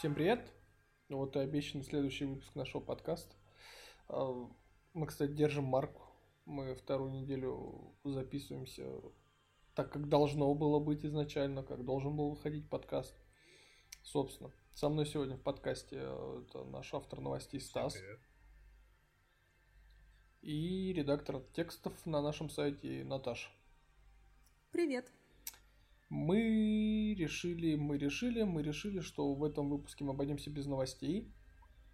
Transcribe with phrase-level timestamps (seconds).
[0.00, 0.50] Всем привет!
[1.10, 3.36] Вот и обещанный следующий выпуск нашего подкаста.
[4.08, 4.48] А,
[4.94, 6.00] мы, кстати, держим марку.
[6.46, 9.02] Мы вторую неделю записываемся
[9.74, 13.14] так, как должно было быть изначально, как должен был выходить подкаст.
[14.02, 17.94] Собственно, со мной сегодня в подкасте э, это наш автор новостей Стас.
[20.40, 23.50] И редактор текстов на нашем сайте Наташа.
[24.70, 25.12] Привет.
[26.10, 31.32] Мы решили, мы решили, мы решили, что в этом выпуске мы обойдемся без новостей.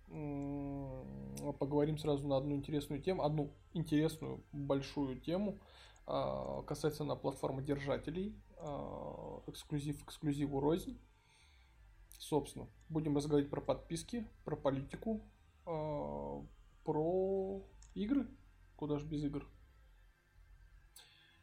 [0.06, 5.58] Поговорим сразу на одну интересную тему, одну интересную большую тему.
[6.06, 8.34] А, касается на платформы держателей.
[8.56, 10.98] А, эксклюзив эксклюзиву рознь.
[12.18, 15.20] Собственно, будем разговаривать про подписки, про политику,
[15.66, 16.42] а,
[16.84, 17.62] про
[17.94, 18.28] игры.
[18.76, 19.46] Куда же без игр?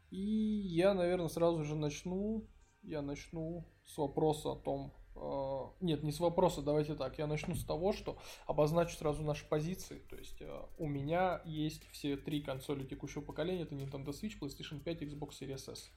[0.09, 2.47] И я, наверное, сразу же начну
[2.83, 7.55] я начну с вопроса о том, э, нет, не с вопроса, давайте так, я начну
[7.55, 12.41] с того, что обозначу сразу наши позиции, то есть э, у меня есть все три
[12.41, 15.91] консоли текущего поколения, это Nintendo Switch, PlayStation 5, Xbox Series S.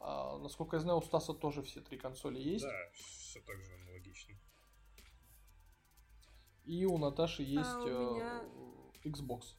[0.00, 2.64] А, насколько я знаю, у Стаса тоже все три консоли есть.
[2.64, 4.34] Да, все так же аналогично.
[6.64, 8.42] И у Наташи есть а у меня...
[9.04, 9.54] э, Xbox.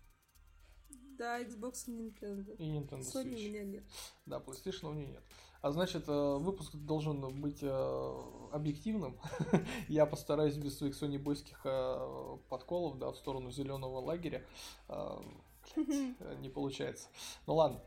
[1.20, 2.56] Да, Xbox и Nintendo.
[2.56, 3.46] И Nintendo Sony Switch.
[3.46, 3.84] у меня нет.
[4.26, 5.24] Да, PlayStation у меня нет.
[5.62, 8.22] А значит, э, выпуск должен быть э,
[8.54, 9.20] объективным.
[9.90, 14.46] Я постараюсь без своих сонебойских э, подколов, да, в сторону зеленого лагеря.
[15.76, 17.10] Не получается.
[17.46, 17.84] Ну ладно,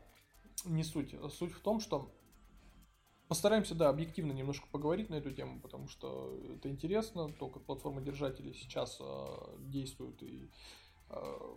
[0.63, 1.15] не суть.
[1.33, 2.09] Суть в том, что
[3.27, 7.99] Постараемся, да, объективно немножко поговорить на эту тему, потому что это интересно, то, как платформа
[7.99, 10.51] держателей сейчас э, действуют и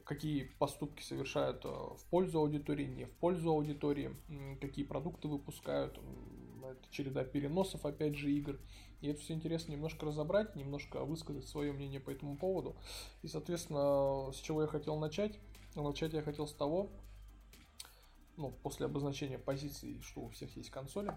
[0.05, 4.15] какие поступки совершают э, в пользу аудитории, не в пользу аудитории,
[4.61, 5.99] какие продукты выпускают,
[6.63, 8.59] это череда переносов, опять же, игр.
[9.01, 12.77] И это все интересно немножко разобрать, немножко высказать свое мнение по этому поводу.
[13.23, 15.39] И, соответственно, с чего я хотел начать?
[15.75, 16.91] Начать я хотел с того,
[18.37, 21.15] ну, после обозначения позиций, что у всех есть консоли,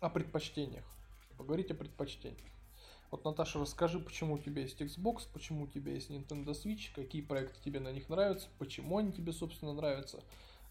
[0.00, 0.84] о предпочтениях.
[1.36, 2.57] Поговорить о предпочтениях.
[3.10, 7.22] Вот, Наташа, расскажи, почему у тебя есть Xbox, почему у тебя есть Nintendo Switch, какие
[7.22, 10.22] проекты тебе на них нравятся, почему они тебе, собственно, нравятся,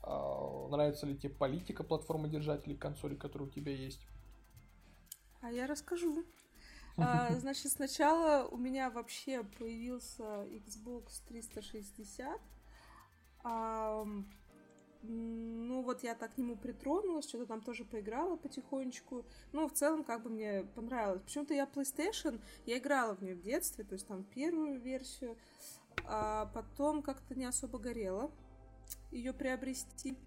[0.04, 4.02] а, нравится ли тебе политика платформы держателей консоли, которая у тебя есть.
[5.42, 6.24] А я расскажу.
[7.00, 12.42] А, значит, сначала у меня вообще появился Xbox 360.
[13.44, 14.04] А,
[15.02, 19.26] ну, вот я так к нему притронулась, что-то там тоже поиграла потихонечку.
[19.52, 21.22] Ну, в целом, как бы мне понравилось.
[21.24, 25.38] Почему-то я PlayStation, я играла в нее в детстве, то есть там первую версию,
[26.06, 28.32] а потом как-то не особо горела
[29.12, 30.18] ее приобрести.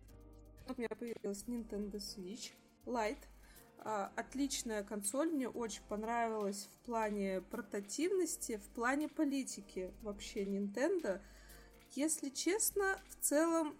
[0.66, 2.52] Вот у меня появилась Nintendo Switch
[2.86, 3.24] Lite.
[3.82, 11.20] А, отличная консоль, мне очень понравилась в плане портативности, в плане политики вообще Nintendo.
[11.92, 13.74] Если честно, в целом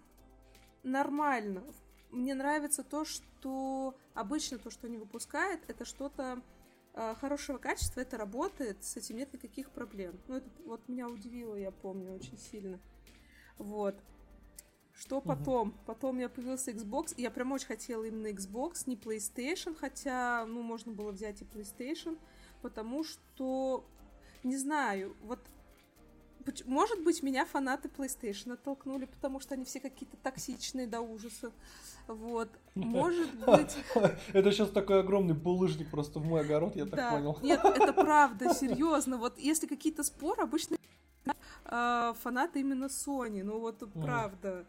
[0.83, 1.63] нормально.
[2.11, 6.41] Мне нравится то, что обычно то, что они выпускают, это что-то
[6.93, 10.19] э, хорошего качества, это работает, с этим нет никаких проблем.
[10.27, 12.79] Ну, это вот меня удивило, я помню, очень сильно.
[13.57, 13.95] Вот.
[14.93, 15.69] Что потом?
[15.69, 15.77] Угу.
[15.85, 20.45] Потом у меня появился Xbox, и я прям очень хотела именно Xbox, не PlayStation, хотя,
[20.45, 22.19] ну, можно было взять и PlayStation,
[22.61, 23.85] потому что,
[24.43, 25.39] не знаю, вот
[26.65, 31.51] может быть, меня фанаты PlayStation оттолкнули, потому что они все какие-то токсичные до ужаса.
[32.07, 32.49] Вот.
[32.75, 33.77] Может быть...
[34.33, 37.37] Это сейчас такой огромный булыжник просто в мой огород, я так понял.
[37.41, 39.17] Нет, это правда, серьезно.
[39.17, 40.77] Вот если какие-то споры, обычно
[41.65, 43.43] а, фанаты именно Sony.
[43.43, 44.65] Ну вот правда.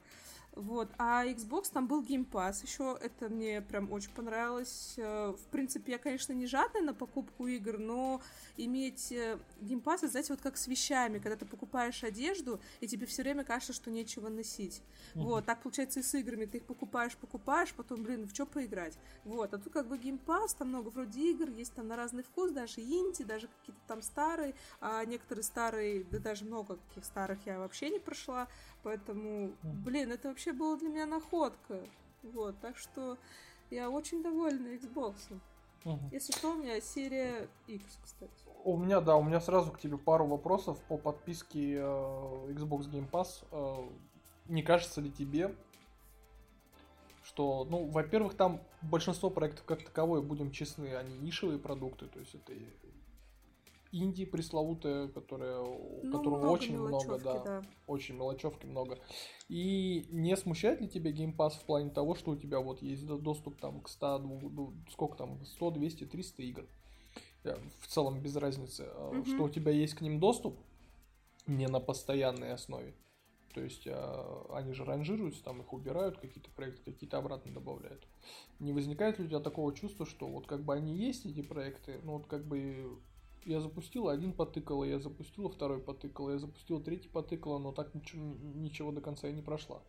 [0.54, 0.90] Вот.
[0.98, 4.94] А Xbox там был Game Pass еще, это мне прям очень понравилось.
[4.98, 8.20] Э, в принципе, я, конечно, не жадная на покупку игр, но
[8.56, 13.06] иметь э, Game Pass, знаете, вот как с вещами, когда ты покупаешь одежду, и тебе
[13.06, 14.82] все время кажется, что нечего носить.
[15.14, 15.22] Mm-hmm.
[15.22, 16.44] Вот, так получается и с играми.
[16.44, 18.98] Ты их покупаешь, покупаешь, потом, блин, в что поиграть?
[19.24, 22.22] Вот, а тут как бы Game Pass, там много вроде игр, есть там на разный
[22.22, 27.38] вкус, даже инди, даже какие-то там старые, а некоторые старые, да даже много каких старых
[27.46, 28.48] я вообще не прошла,
[28.82, 31.80] поэтому, блин, это вообще была для меня находка.
[32.22, 33.18] Вот, так что
[33.70, 35.14] я очень довольна Xbox.
[35.84, 36.10] Угу.
[36.12, 38.32] Если что, у меня серия X, кстати.
[38.64, 43.10] У меня, да, у меня сразу к тебе пару вопросов по подписке э, Xbox Game
[43.10, 43.44] Pass.
[43.50, 43.88] Э,
[44.48, 45.52] не кажется ли тебе,
[47.24, 52.34] что, ну, во-первых, там большинство проектов как таковое, будем честны, они нишевые продукты, то есть
[52.34, 52.52] это
[53.92, 58.98] инди пресловутая, которая, ну, которого много очень много, да, да, очень мелочевки много.
[59.48, 63.06] И не смущает ли тебя Game Pass в плане того, что у тебя вот есть
[63.06, 64.40] доступ там к 100,
[64.90, 66.66] сколько там, 100, 200, 300 игр?
[67.80, 69.24] в целом без разницы, Мгм.
[69.24, 70.56] что у тебя есть к ним доступ
[71.46, 72.94] не на постоянной основе.
[73.52, 78.06] То есть а, они же ранжируются, там их убирают, какие-то проекты, какие-то обратно добавляют.
[78.60, 82.00] Не возникает ли у тебя такого чувства, что вот как бы они есть, эти проекты,
[82.04, 82.98] ну вот как бы
[83.44, 88.22] я запустила, один потыкала, я запустила, второй потыкала, я запустила, третий потыкала, но так ничего,
[88.54, 89.82] ничего до конца и не прошла.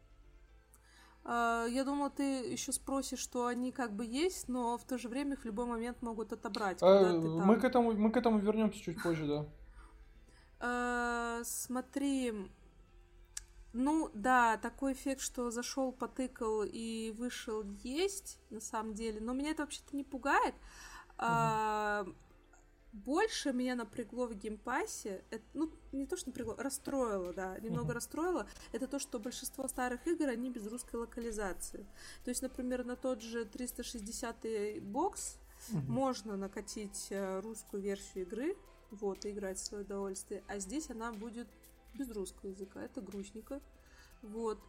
[1.26, 5.08] А, Я думала, ты еще спросишь, что они как бы есть, но в то же
[5.10, 6.80] время их в любой момент могут отобрать.
[6.82, 7.38] А, там.
[7.46, 9.46] мы, к этому, мы к этому вернемся чуть позже, да.
[10.60, 12.34] Э, Смотри,
[13.74, 19.52] ну да, такой эффект, что зашел, потыкал и вышел, есть на самом деле, но меня
[19.52, 20.56] это вообще-то не пугает.
[21.18, 22.06] А,
[22.94, 27.58] Больше меня напрягло в Game Pass е, это, ну не то, что напрягло, расстроило, да,
[27.60, 27.94] немного Мгм.
[27.96, 31.88] расстроило, это то, что большинство старых игр, они без русской локализации.
[32.24, 35.92] То есть, например, на тот же 360 бокс Мгм.
[35.92, 38.56] можно накатить э, русскую версию игры,
[38.92, 41.48] вот, и играть в свое удовольствие, а здесь она будет
[41.96, 43.60] без русского языка, это грустненько,
[44.22, 44.60] вот.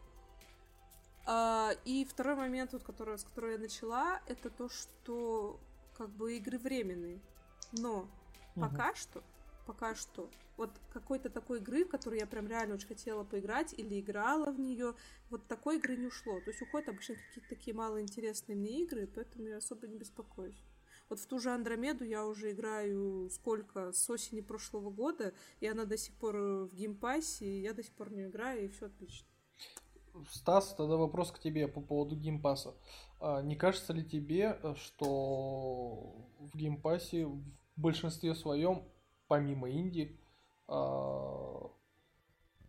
[1.26, 5.60] А, и второй момент, вот, который, с которого я начала, это то, что
[5.94, 7.20] как бы игры временные,
[7.72, 8.08] но
[8.54, 8.68] Мгм.
[8.68, 9.22] пока что,
[9.66, 14.00] пока что, вот какой-то такой игры, в которую я прям реально очень хотела поиграть или
[14.00, 14.94] играла в нее,
[15.30, 16.40] вот такой игры не ушло.
[16.40, 20.62] То есть уходят обычно какие-то такие малоинтересные мне игры, поэтому я особо не беспокоюсь.
[21.08, 23.92] Вот в ту же Андромеду я уже играю сколько?
[23.92, 27.74] С осени прошлого года, и она до сих пор в Game Pass е, и я
[27.74, 29.26] до сих пор не играю, и все отлично.
[30.30, 32.74] Стас, тогда вопрос к тебе по поводу Game Pass а.
[33.20, 37.42] А, Не кажется ли тебе, э, что в Game Pass е в
[37.76, 38.84] большинстве своем,
[39.26, 40.18] помимо инди,
[40.68, 41.70] а,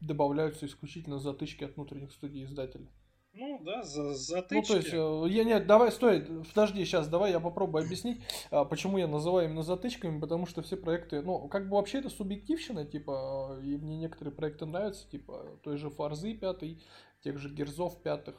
[0.01, 2.89] добавляются исключительно затычки от внутренних студий издателей?
[3.37, 4.55] Ну да, за затычки.
[4.55, 8.63] Ну, то есть, э, я нет, давай, стой, подожди, сейчас, давай я попробую объяснить, а,
[8.63, 12.85] почему я называю именно затычками, потому что все проекты, ну, как бы вообще это субъективщина,
[12.85, 16.81] типа, и мне некоторые проекты нравятся, типа, той же Фарзы пятый,
[17.25, 18.35] тех же Герзов пятых,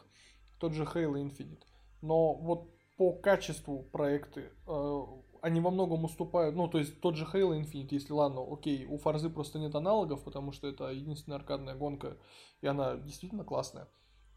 [0.59, 1.63] тот же Halo Infinite.
[2.03, 5.03] Но вот по качеству проекты, э,
[5.43, 8.97] они во многом уступают, ну, то есть тот же Halo Infinite, если ладно, окей, у
[8.97, 12.17] Фарзы просто нет аналогов, потому что это единственная аркадная гонка,
[12.61, 13.89] и она действительно классная,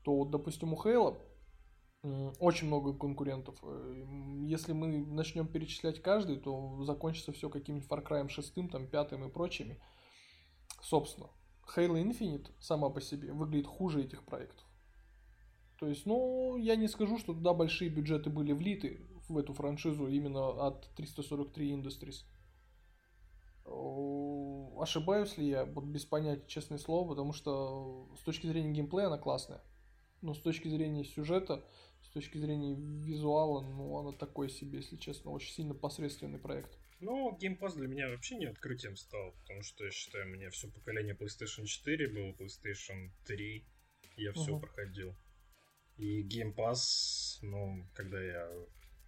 [0.03, 1.21] то вот, допустим, у Halo
[2.39, 3.55] очень много конкурентов.
[3.61, 4.05] Э,
[4.45, 9.29] Если мы начнем перечислять каждый, то закончится все каким-нибудь Far Cry 6, там, 5 и
[9.29, 9.79] прочими.
[10.81, 11.29] Собственно,
[11.75, 14.65] Halo Infinite сама по себе выглядит хуже этих проектов.
[15.79, 20.07] То есть, ну, я не скажу, что туда большие бюджеты были влиты в эту франшизу
[20.07, 22.25] именно от 343 Industries.
[24.81, 29.17] Ошибаюсь ли я, вот без понятия, честное слово, потому что с точки зрения геймплея она
[29.17, 29.61] классная.
[30.21, 31.63] Но с точки зрения сюжета,
[32.01, 36.77] с точки зрения визуала, ну, она такой себе, если честно, очень сильно посредственный проект.
[36.99, 40.49] Ну, Game Pass для меня вообще не открытием стал, потому что я считаю, у меня
[40.49, 43.65] все поколение PlayStation 4 было, PlayStation 3,
[44.17, 44.59] я все Мгм.
[44.59, 45.15] проходил.
[45.97, 48.49] И Game Pass, ну, когда я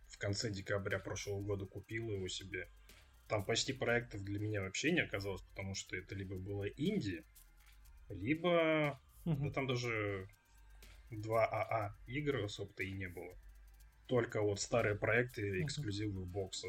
[0.08, 2.70] в конце декабря прошлого года купил его себе,
[3.28, 7.24] там почти проектов для меня вообще не оказалось, потому что это либо было инди,
[8.10, 10.28] либо да там даже
[11.12, 13.38] 2 АА игры особо-то и не было.
[14.08, 16.68] Только вот старые проекты, эксклюзивы бокса,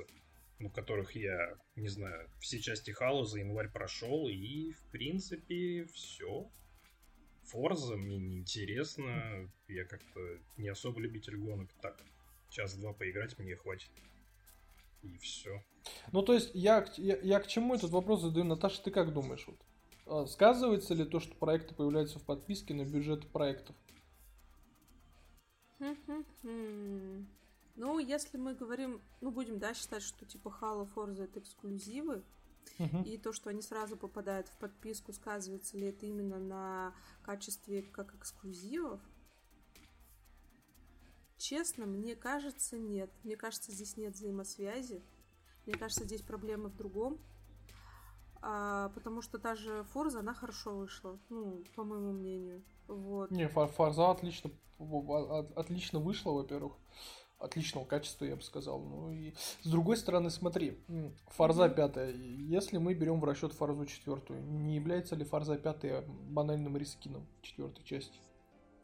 [0.62, 6.48] ну, которых я, не знаю, все части Halo за январь прошел, и, в принципе, все.
[7.46, 10.20] Форза мне не интересно, я как-то
[10.56, 11.68] не особо любитель гонок.
[11.82, 12.00] Так,
[12.48, 13.90] час-два поиграть мне хватит.
[15.02, 15.62] И все.
[16.12, 19.12] Ну, то есть, я, к- я, я к чему этот вопрос задаю, Наташа, ты как
[19.12, 19.44] думаешь?
[19.48, 19.58] Вот?
[20.06, 23.74] А, Сказывается ли то, что проекты появляются в подписке на бюджет проектов?
[27.74, 32.22] Ну, если мы говорим, ну, будем, да, считать, что типа Halo Forza это эксклюзивы,
[32.78, 33.02] Мгм.
[33.02, 38.14] и то, что они сразу попадают в подписку, сказывается ли это именно на качестве как
[38.14, 39.00] эксклюзивов?
[41.38, 43.10] Честно, мне кажется, нет.
[43.24, 45.02] Мне кажется, здесь нет взаимосвязи.
[45.66, 47.18] Мне кажется, здесь проблемы в другом.
[48.40, 52.62] А, потому что та же Forza, она хорошо вышла, ну, по моему мнению.
[52.88, 53.30] Вот.
[53.30, 54.50] Не, Фарза отлично,
[55.56, 56.74] отлично вышла, во-первых.
[57.42, 58.80] Отличного качества, я бы сказал.
[58.80, 60.78] Ну и с другой стороны, смотри,
[61.26, 61.74] Фарза Мгм.
[61.74, 62.12] пятая.
[62.12, 67.84] Если мы берем в расчет Фарзу четвертую, не является ли Фарза пятая банальным рискином четвертой
[67.84, 68.16] части?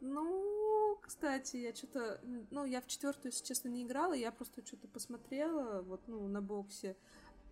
[0.01, 2.19] Ну, кстати, я что-то...
[2.51, 6.41] Ну, я в четвертую, если честно, не играла, я просто что-то посмотрела, вот, ну, на
[6.41, 6.97] боксе.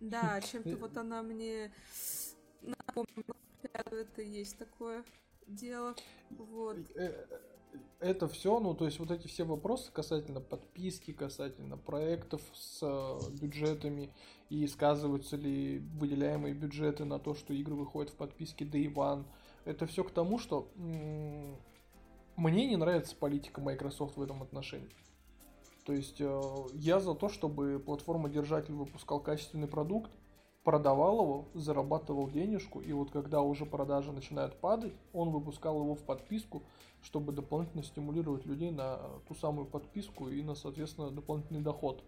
[0.00, 1.72] Да, чем-то вот она мне
[2.60, 3.34] напомнила,
[3.72, 5.04] это есть такое
[5.46, 5.94] дело,
[6.30, 6.78] вот.
[8.00, 13.18] Это все, ну, то есть вот эти все вопросы касательно подписки, касательно проектов с э,
[13.40, 14.14] бюджетами
[14.50, 19.24] и сказываются ли выделяемые бюджеты на то, что игры выходят в подписке Day One,
[19.64, 20.70] это все к тому, что
[22.36, 24.94] мне не нравится политика Microsoft в этом отношении.
[25.84, 26.42] То есть э,
[26.74, 30.12] я за то, чтобы платформа-держатель выпускал качественный продукт,
[30.68, 36.02] продавал его, зарабатывал денежку, и вот когда уже продажи начинают падать, он выпускал его в
[36.02, 36.62] подписку,
[37.00, 42.04] чтобы дополнительно стимулировать людей на ту самую подписку и на, соответственно, дополнительный доход.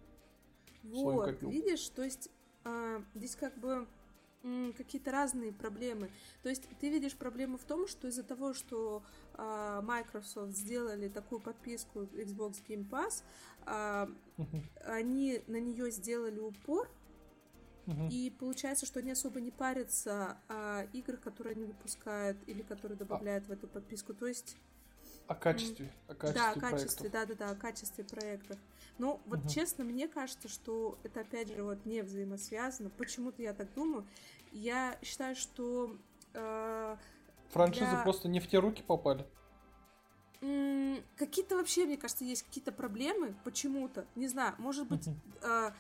[0.83, 2.29] Вот, видишь, то есть
[2.67, 3.87] а, здесь как бы
[4.77, 6.11] какие-то разные проблемы.
[6.43, 9.03] То есть ты видишь проблему в том, что из-за того, что
[9.35, 13.23] э, Microsoft сделали такую подписку Xbox Game Pass,
[13.67, 14.07] э,
[14.39, 14.63] uh-huh.
[14.87, 16.89] они на нее сделали упор,
[18.11, 23.45] и получается, что они особо не парятся о играх, которые они выпускают или которые добавляют
[23.45, 23.49] а.
[23.49, 24.15] в эту подписку.
[24.15, 24.57] То есть
[25.31, 28.59] о качестве, о качестве Да, о качестве, да-да-да, о качестве проектов.
[28.99, 29.49] Но вот угу.
[29.49, 32.91] честно, мне кажется, что это опять же вот не взаимосвязано.
[32.91, 34.07] Почему-то я так думаю.
[34.51, 35.97] Я считаю, что...
[36.35, 36.97] Э,
[37.51, 38.03] Франшизы для...
[38.03, 39.25] просто не в те руки попали.
[41.17, 44.07] Какие-то вообще, мне кажется, есть какие-то проблемы почему-то.
[44.17, 45.07] Не знаю, может быть,
[45.43, 45.71] э,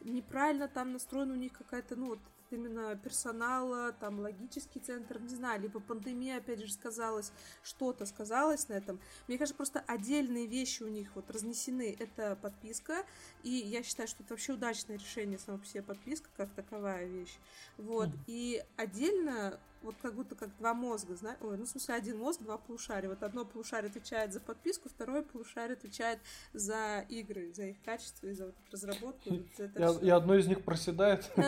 [0.00, 5.60] неправильно там настроена у них какая-то, ну, вот именно персонала, там логический центр, не знаю,
[5.60, 9.00] либо пандемия, опять же, сказалась, что-то сказалось на этом.
[9.26, 11.94] Мне кажется, просто отдельные вещи у них вот разнесены.
[11.98, 13.04] Это подписка,
[13.42, 17.36] и я считаю, что это вообще удачное решение сама по себе подписка, как таковая вещь.
[17.76, 18.24] Вот, mm-hmm.
[18.26, 22.40] и отдельно вот как будто как два мозга, знаешь, ой, ну, в смысле, один мозг,
[22.42, 23.08] два полушария.
[23.08, 26.18] Вот одно полушарие отвечает за подписку, второе полушарие отвечает
[26.52, 29.30] за игры, за их качество и за вот разработку.
[30.02, 31.30] И одно из них проседает.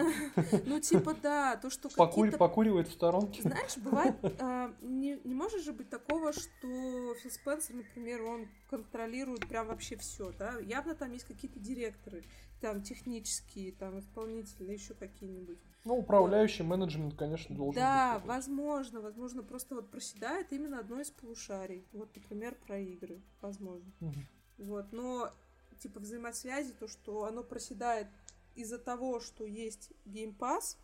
[0.66, 3.42] Ну, типа, да, то, что Покуривает в сторонке.
[3.42, 9.66] Знаешь, бывает, а, не может же быть такого, что Фил Спенсер, например, он контролирует прям
[9.66, 10.58] вообще все, да?
[10.60, 12.24] Явно там есть какие-то директоры,
[12.60, 15.58] там технические, там исполнительные, еще какие-нибудь.
[15.84, 16.70] Ну, управляющий вот.
[16.70, 18.26] менеджмент, конечно, должен да, быть.
[18.26, 21.86] Да, возможно, возможно, просто вот проседает именно одно из полушарий.
[21.92, 23.90] Вот, например, про игры, возможно.
[24.00, 24.14] Угу.
[24.58, 25.32] Вот, но
[25.78, 28.08] типа взаимосвязи, то, что оно проседает
[28.54, 30.76] из-за того, что есть Pass,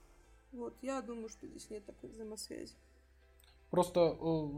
[0.52, 2.74] вот, я думаю, что здесь нет такой взаимосвязи.
[3.70, 4.48] Просто э,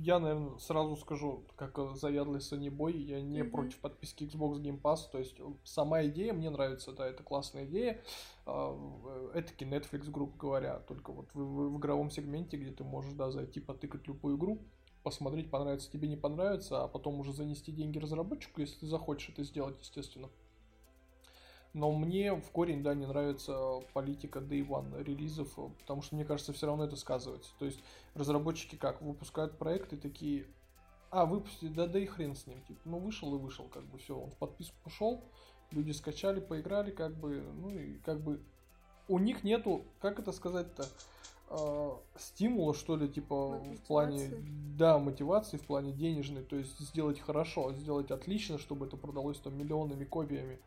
[0.00, 3.50] я, наверное, сразу скажу, как заядлый Sony Boy, я не mm-hmm.
[3.50, 7.66] против подписки Xbox Game Pass, то есть э, сама идея мне нравится, да, это классная
[7.66, 8.00] идея.
[8.46, 13.12] Э, это Netflix, грубо говоря, только вот в, в, в игровом сегменте, где ты можешь,
[13.12, 14.62] да, зайти, потыкать любую игру,
[15.02, 19.42] посмотреть, понравится тебе, не понравится, а потом уже занести деньги разработчику, если ты захочешь это
[19.44, 20.30] сделать, естественно.
[21.74, 26.52] Но мне в корень, да, не нравится политика Day One релизов, потому что, мне кажется,
[26.52, 27.50] все равно это сказывается.
[27.58, 27.78] То есть
[28.14, 30.46] разработчики как, выпускают проекты такие,
[31.10, 33.98] а, выпустили, да, да и хрен с ним, типа, ну вышел и вышел, как бы
[33.98, 35.22] все, он в подписку пошел,
[35.70, 38.40] люди скачали, поиграли, как бы, ну и как бы
[39.08, 40.86] у них нету, как это сказать-то,
[41.50, 43.76] э, стимула, что ли, типа, мотивации.
[43.76, 44.30] в плане,
[44.76, 49.56] да, мотивации, в плане денежной, то есть сделать хорошо, сделать отлично, чтобы это продалось там
[49.56, 50.58] миллионами копиями.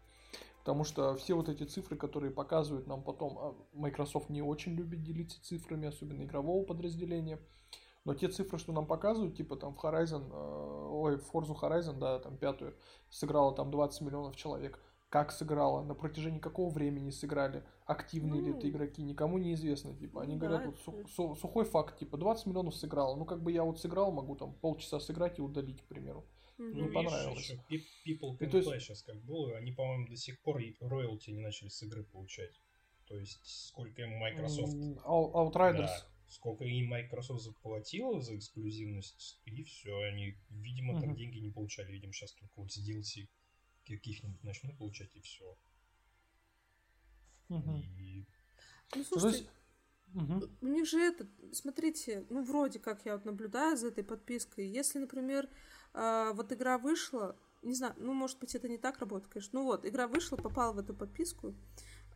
[0.61, 5.01] Потому что все вот эти цифры, которые показывают нам потом, а Microsoft не очень любит
[5.01, 7.39] делиться цифрами, особенно игрового подразделения.
[8.05, 11.97] Но те цифры, что нам показывают, типа там в Horizon, э, ой, в Forza Horizon,
[11.97, 12.75] да, там пятую,
[13.09, 14.79] сыграло там 20 миллионов человек.
[15.09, 19.93] Как сыграло, на протяжении какого времени сыграли, активны ну, ли это игроки, никому не известно.
[19.93, 23.15] Типа, они да, говорят, вот су- су- сухой факт, типа 20 миллионов сыграло.
[23.15, 26.23] Ну, как бы я вот сыграл, могу там полчаса сыграть и удалить, к примеру.
[26.61, 27.49] Ну, не понравилось.
[27.69, 28.85] Еще People Can Play есть...
[28.85, 32.61] сейчас как было, они, по-моему, до сих пор роялти не начали с игры получать.
[33.07, 34.73] То есть, сколько им Microsoft...
[35.03, 35.87] Outriders.
[35.87, 41.01] Да, сколько им Microsoft заплатила за эксклюзивность, и все, они, видимо, uh-huh.
[41.01, 41.91] там деньги не получали.
[41.91, 43.27] Видимо, сейчас только вот с DLC
[43.85, 45.57] каких-нибудь начнут получать, и все.
[47.49, 47.81] Uh-huh.
[47.99, 48.25] И...
[48.95, 49.49] Ну, слушайте,
[50.13, 50.49] Угу.
[50.61, 54.67] У них же это, смотрите, ну вроде как я вот наблюдаю за этой подпиской.
[54.67, 55.47] Если, например,
[55.93, 59.59] э, вот игра вышла, не знаю, ну может быть это не так работает, конечно.
[59.59, 61.55] Ну вот, игра вышла, попала в эту подписку,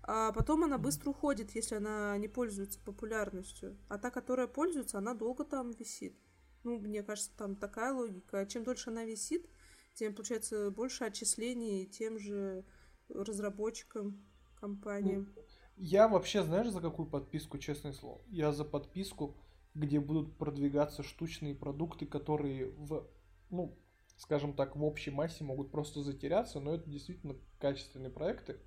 [0.04, 3.78] а потом она быстро уходит, если она не пользуется популярностью.
[3.90, 6.16] А та, которая пользуется, она долго там висит.
[6.64, 8.46] Ну, мне кажется, там такая логика.
[8.46, 9.50] Чем дольше она висит,
[9.96, 12.66] тем, получается, больше отчислений тем же
[13.10, 14.24] разработчикам,
[14.60, 15.32] компаниям.
[15.36, 15.44] Ну,
[15.78, 18.22] я вообще, знаешь, за какую подписку, честное слово?
[18.28, 19.36] Я за подписку,
[19.74, 23.08] где будут продвигаться штучные продукты, которые в,
[23.50, 23.78] ну,
[24.18, 28.58] скажем так, в общей массе могут просто затеряться, но это действительно качественные проекты.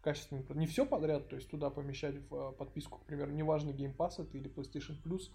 [0.00, 3.96] Качественные, не все подряд, то есть туда помещать в а, подписку, к примеру, неважно, Game
[3.96, 5.30] Pass это или PlayStation Plus,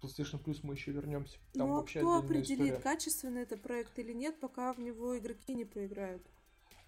[0.00, 1.38] PlayStation Plus мы еще вернемся.
[1.52, 2.76] Там ну, а вообще кто определит, история.
[2.76, 6.22] качественный это проект или нет, пока в него игроки не поиграют?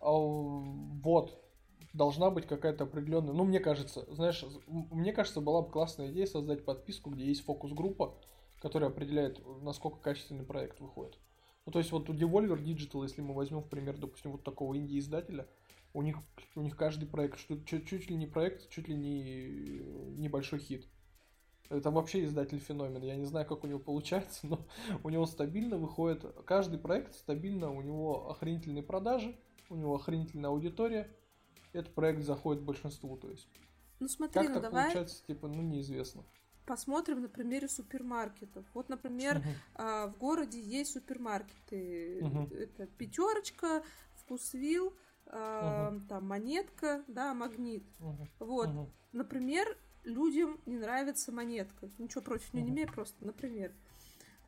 [0.00, 1.38] А, вот.
[1.92, 3.34] Должна быть какая-то определенная...
[3.34, 8.18] Ну, мне кажется, знаешь, мне кажется, была бы классная идея создать подписку, где есть фокус-группа,
[8.62, 11.18] которая определяет, насколько качественный проект выходит.
[11.66, 14.76] Ну, то есть вот у Devolver Digital, если мы возьмем в пример, допустим, вот такого
[14.76, 15.48] инди-издателя,
[15.92, 16.18] у них,
[16.54, 19.80] у них каждый проект, что, чуть, чуть ли не проект, чуть ли не
[20.16, 20.86] небольшой хит.
[21.70, 23.02] Это вообще издатель феномен.
[23.02, 24.64] Я не знаю, как у него получается, но
[25.02, 26.24] у него стабильно выходит.
[26.46, 29.36] Каждый проект стабильно, у него охренительные продажи,
[29.70, 31.10] у него охренительная аудитория.
[31.72, 33.16] Этот проект заходит большинству.
[33.16, 33.48] То есть,
[33.98, 36.22] Ну смотри, как ну так давай получается, типа, ну неизвестно.
[36.66, 38.64] Посмотрим на примере супермаркетов.
[38.74, 39.42] Вот, например,
[39.74, 42.20] а, в городе есть супермаркеты.
[42.52, 43.82] Это пятерочка,
[44.14, 44.94] вкусвилл,
[45.26, 47.84] а, там монетка, да, магнит.
[48.38, 48.68] Вот,
[49.12, 51.90] например, людям не нравится монетка.
[51.98, 53.72] Ничего против нее не имею, просто, например.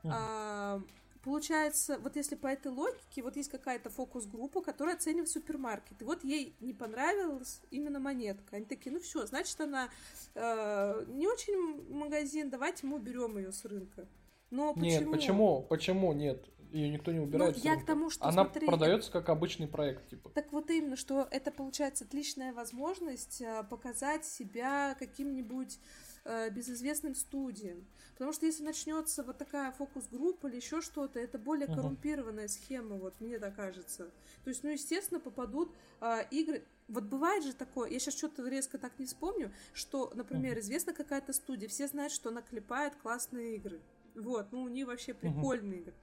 [0.04, 0.83] А,
[1.25, 6.00] получается, вот если по этой логике, вот есть какая-то фокус-группа, которая оценивает супермаркет.
[6.00, 8.57] И вот ей не понравилась именно монетка.
[8.57, 9.88] Они такие, ну все, значит, она
[10.35, 14.07] э, не очень магазин, давайте мы уберем ее с рынка.
[14.50, 14.90] Но почему?
[14.90, 15.62] Нет, почему?
[15.62, 16.45] Почему нет?
[16.71, 17.57] Ее никто не убирает.
[17.57, 20.31] Ну, я к тому, что, Она смотри, продается как обычный проект, типа.
[20.31, 25.78] Так вот именно, что это получается отличная возможность э, показать себя каким-нибудь
[26.25, 27.87] э, безызвестным студиям.
[28.12, 31.76] Потому что если начнется вот такая фокус-группа или еще что-то, это более Мгм.
[31.76, 34.11] коррумпированная схема, вот мне так кажется.
[34.45, 36.64] То есть, ну, естественно, попадут э, игры.
[36.88, 40.61] Вот бывает же такое, я сейчас что-то резко так не вспомню, что, например, Мгм.
[40.61, 43.81] известна какая-то студия, все знают, что она клепает классные игры.
[44.14, 45.95] Вот, ну у нее вообще прикольные игры.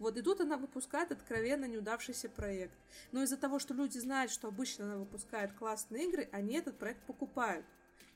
[0.00, 2.74] Вот, и тут она выпускает откровенно неудавшийся проект.
[3.12, 7.04] Но из-за того, что люди знают, что обычно она выпускает классные игры, они этот проект
[7.06, 7.64] покупают.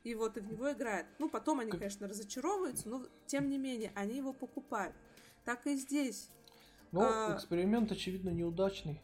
[0.05, 1.07] И вот и в него играют.
[1.19, 4.95] Ну, потом они, конечно, разочаровываются, но тем не менее, они его покупают.
[5.45, 6.29] Так и здесь.
[6.93, 9.01] Ну, А- эксперимент, очевидно, неудачный.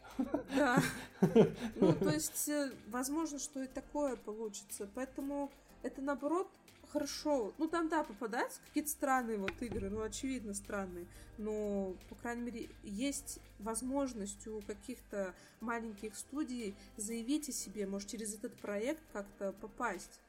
[0.55, 0.81] Да.
[1.75, 4.89] Ну, то есть, э, возможно, что и такое получится.
[4.95, 5.51] Поэтому
[5.83, 6.47] это, наоборот,
[6.91, 7.53] хорошо.
[7.57, 11.05] Ну, там, да, попадаются какие-то странные вот игры, ну, очевидно, странные.
[11.37, 18.35] Но, по крайней мере, есть возможность у каких-то маленьких студий заявить о себе, может, через
[18.35, 20.19] этот проект как-то попасть.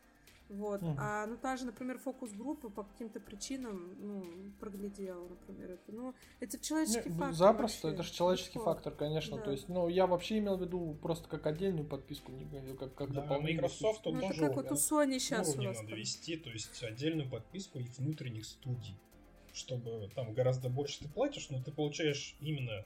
[0.52, 0.82] Вот.
[0.82, 0.96] Мгм.
[0.98, 5.92] А, ну, та же, например, фокус-группа по каким-то причинам, ну, проглядела, например, это.
[5.92, 7.94] Ну, это человеческий Не, фактор Запросто, вообще.
[7.94, 8.74] это же человеческий Легко.
[8.74, 9.38] фактор, конечно.
[9.38, 9.44] Да.
[9.44, 12.94] То есть, ну, я вообще имел в виду просто как отдельную подписку, не говорю, как,
[12.94, 13.62] как Да, дополнительную.
[13.62, 15.98] Microsoft, он Ну, тоже как вот у Sony сейчас у нас надо там.
[15.98, 18.98] вести, то есть отдельную подписку их внутренних студий,
[19.54, 22.84] чтобы там гораздо больше ты платишь, но ты получаешь именно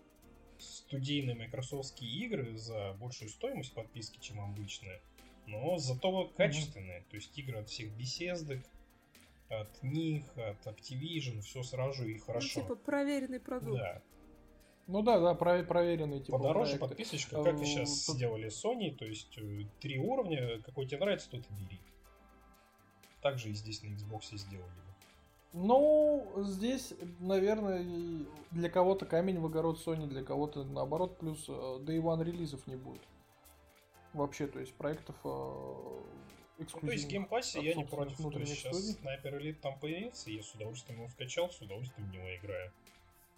[0.58, 5.02] студийные майкрософтские игры за большую стоимость подписки, чем обычные,
[5.46, 8.60] но зато качественные, то есть игры от всех беседок,
[9.48, 12.60] от них, от Activision, все сразу и Ну, хорошо.
[12.62, 13.78] типа проверенный продукт.
[13.78, 14.02] да.
[14.88, 16.88] Ну да, да, про- проверенные типа Подороже проекты.
[16.88, 20.98] подписочка, как и Э, сейчас тут- сделали Sony, то есть э, три уровня, какой тебе
[21.00, 21.80] нравится, тот и бери.
[23.20, 24.72] Так же и здесь на Xbox сделали бы.
[25.52, 27.84] Ну, здесь, наверное,
[28.50, 32.76] для кого-то камень в огород Sony, для кого-то наоборот, плюс э, Day One релизов не
[32.76, 33.00] будет.
[34.16, 37.10] Вообще, то есть проектов э, Ну, то есть в эксклюзивных.
[37.10, 38.16] Game Pass е я не против.
[38.16, 38.98] То есть сейчас студий.
[39.00, 42.72] Sniper Elite там появился, я с удовольствием его скачал, с удовольствием в него играю.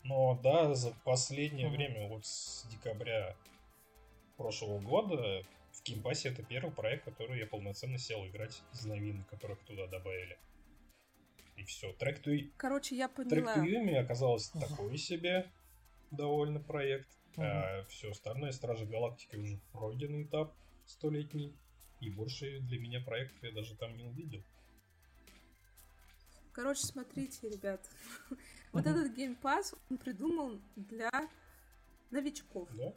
[0.04, 1.76] Но да, за последнее Мгм.
[1.76, 3.34] время, вот с декабря
[4.36, 8.84] прошлого года, в Game Pass е это первый проект, который я полноценно сел играть из
[8.86, 10.38] новинок, которых туда добавили.
[11.56, 11.92] И все.
[11.94, 13.56] Trek to, Короче, я Трек поняла.
[13.56, 14.62] to оказалось Мгм.
[14.64, 15.50] такой себе
[16.12, 17.08] довольно проект.
[17.36, 17.84] Мгм.
[17.88, 20.54] все остальное Стражи Галактики уже пройденный этап
[20.88, 21.57] столетний.
[22.01, 24.42] И больше для меня проектов я даже там не увидел.
[26.53, 27.88] Короче, смотрите, ребят.
[28.72, 31.11] Вот этот Game Pass он придумал для
[32.11, 32.68] новичков.
[32.74, 32.94] Да?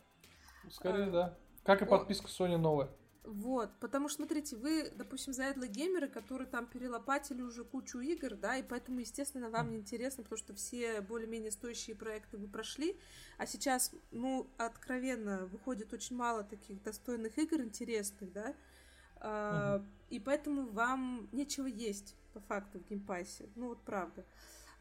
[0.70, 1.38] Скорее, а, да.
[1.64, 2.90] Как и подписка Sony новая.
[3.24, 8.58] Вот, потому что, смотрите, вы, допустим, заядлые геймеры, которые там перелопатили уже кучу игр, да,
[8.58, 12.98] и поэтому, естественно, вам не интересно, потому что все более-менее стоящие проекты вы прошли,
[13.38, 18.56] а сейчас, ну, откровенно, выходит очень мало таких достойных игр интересных, да,
[19.24, 24.26] А, и поэтому вам нечего есть, по факту, в Game Pass е, ну, вот правда.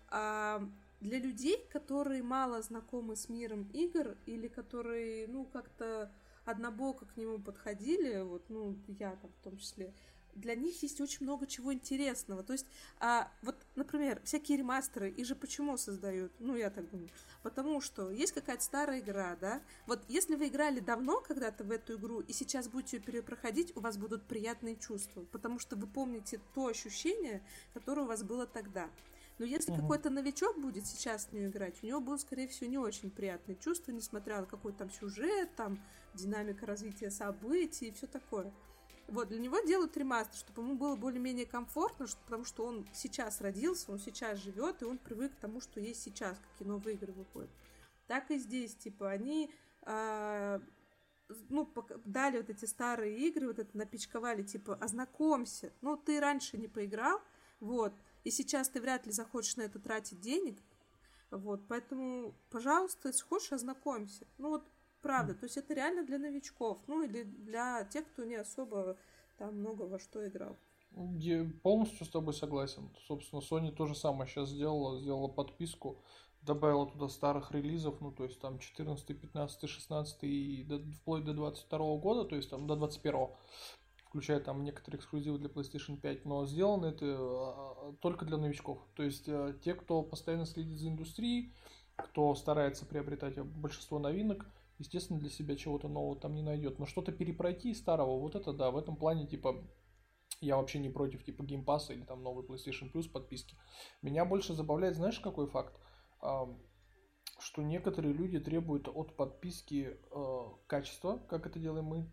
[0.08, 0.66] А
[1.00, 6.10] для людей, которые мало знакомы с миром игр или которые, ну, как-то
[6.44, 9.92] однобоко к нему подходили, вот, ну, я там в том числе,
[10.34, 12.42] для них есть очень много чего интересного.
[12.42, 12.66] То есть,
[12.98, 16.32] а, вот, например, всякие ремастеры, и же почему создают?
[16.38, 17.08] Ну, я так думаю.
[17.42, 19.62] Потому что есть какая-то старая игра, да?
[19.86, 23.80] Вот если вы играли давно когда-то в эту игру, и сейчас будете ее перепроходить, у
[23.80, 25.24] вас будут приятные чувства.
[25.32, 27.42] Потому что вы помните то ощущение,
[27.74, 28.88] которое у вас было тогда.
[29.40, 29.80] Но если угу.
[29.80, 33.56] какой-то новичок будет сейчас в нее играть, у него будут, скорее всего, не очень приятные
[33.56, 38.52] чувства, несмотря на какой там сюжет, там динамика развития событий и все такое.
[39.08, 43.90] Вот, для него делают ремастер, чтобы ему было более-менее комфортно, потому что он сейчас родился,
[43.90, 47.50] он сейчас живет, и он привык к тому, что есть сейчас, какие новые игры выходят.
[48.08, 49.50] Так и здесь, типа, они
[49.86, 50.60] э,
[51.48, 51.66] ну,
[52.04, 55.72] дали вот эти старые игры, вот это напичковали, типа, ознакомься.
[55.80, 57.22] Ну, ты раньше не поиграл,
[57.58, 60.62] вот, и сейчас ты вряд ли захочешь на это тратить денег,
[61.30, 64.26] вот, поэтому, пожалуйста, если хочешь, ознакомься.
[64.38, 64.64] Ну, вот,
[65.02, 68.96] Правда, то есть это реально для новичков, ну или для тех, кто не особо
[69.38, 70.56] там много во что играл.
[71.18, 72.90] Я полностью с тобой согласен.
[73.06, 76.02] Собственно, Sony то же самое сейчас сделала, сделала подписку,
[76.42, 81.32] добавила туда старых релизов, ну то есть там 14, 15, 16 и до, вплоть до
[81.32, 83.28] 22 года, то есть там до 21
[84.10, 88.84] включая там некоторые эксклюзивы для PlayStation 5, но сделано это а, только для новичков.
[88.96, 91.54] То есть э, те, кто постоянно следит за индустрией,
[91.94, 94.46] кто старается приобретать большинство новинок,
[94.78, 96.80] естественно, для себя чего-то нового там не найдет.
[96.80, 99.64] Но что-то перепройти старого, вот это да, в этом плане, типа,
[100.40, 103.56] я вообще не против, типа, Game Pass или там новый PlayStation Plus подписки.
[104.02, 105.78] Меня больше забавляет, знаешь, какой факт?
[107.38, 112.06] что некоторые люди требуют от подписки э, качества, как это делаем мы,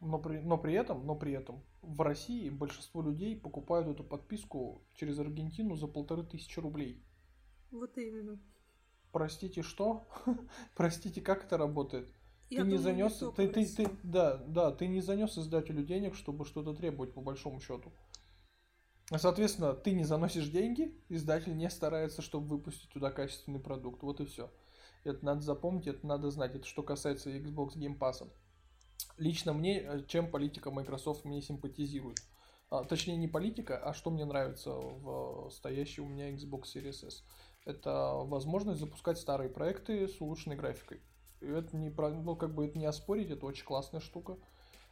[0.00, 4.82] но при, но при этом, но при этом в России большинство людей покупают эту подписку
[4.94, 7.02] через Аргентину за полторы тысячи рублей.
[7.70, 8.38] Вот именно.
[9.12, 10.06] Простите, что?
[10.76, 12.12] Простите, как это работает?
[12.50, 16.14] Я ты не занес, не ты, ты, ты, да, да, ты не занес издателю денег,
[16.14, 17.92] чтобы что-то требовать по большому счету.
[19.08, 24.02] Соответственно, ты не заносишь деньги, издатель не старается, чтобы выпустить туда качественный продукт.
[24.02, 24.50] Вот и все.
[25.04, 26.54] Это надо запомнить, это надо знать.
[26.54, 28.28] Это что касается Xbox Game Pass.
[29.16, 32.18] Лично мне, э, чем политика Microsoft мне симпатизирует.
[32.70, 37.24] А, точнее, не политика, а что мне нравится в стоящей у меня Xbox Series S
[37.66, 41.00] это возможность запускать старые проекты с улучшенной графикой.
[41.40, 44.38] И это не, ну, как бы это не оспорить, это очень классная штука.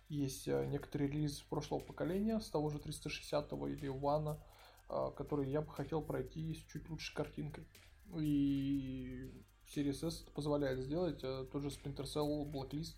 [0.09, 4.39] Есть э, некоторые релизы прошлого поколения, с того же 360 или One,
[4.91, 7.67] э, которые я бы хотел пройти с чуть лучшей картинкой.
[8.19, 9.31] И
[9.75, 11.21] Series S это позволяет сделать.
[11.23, 12.97] Э, тот же Splinter Cell Blacklist.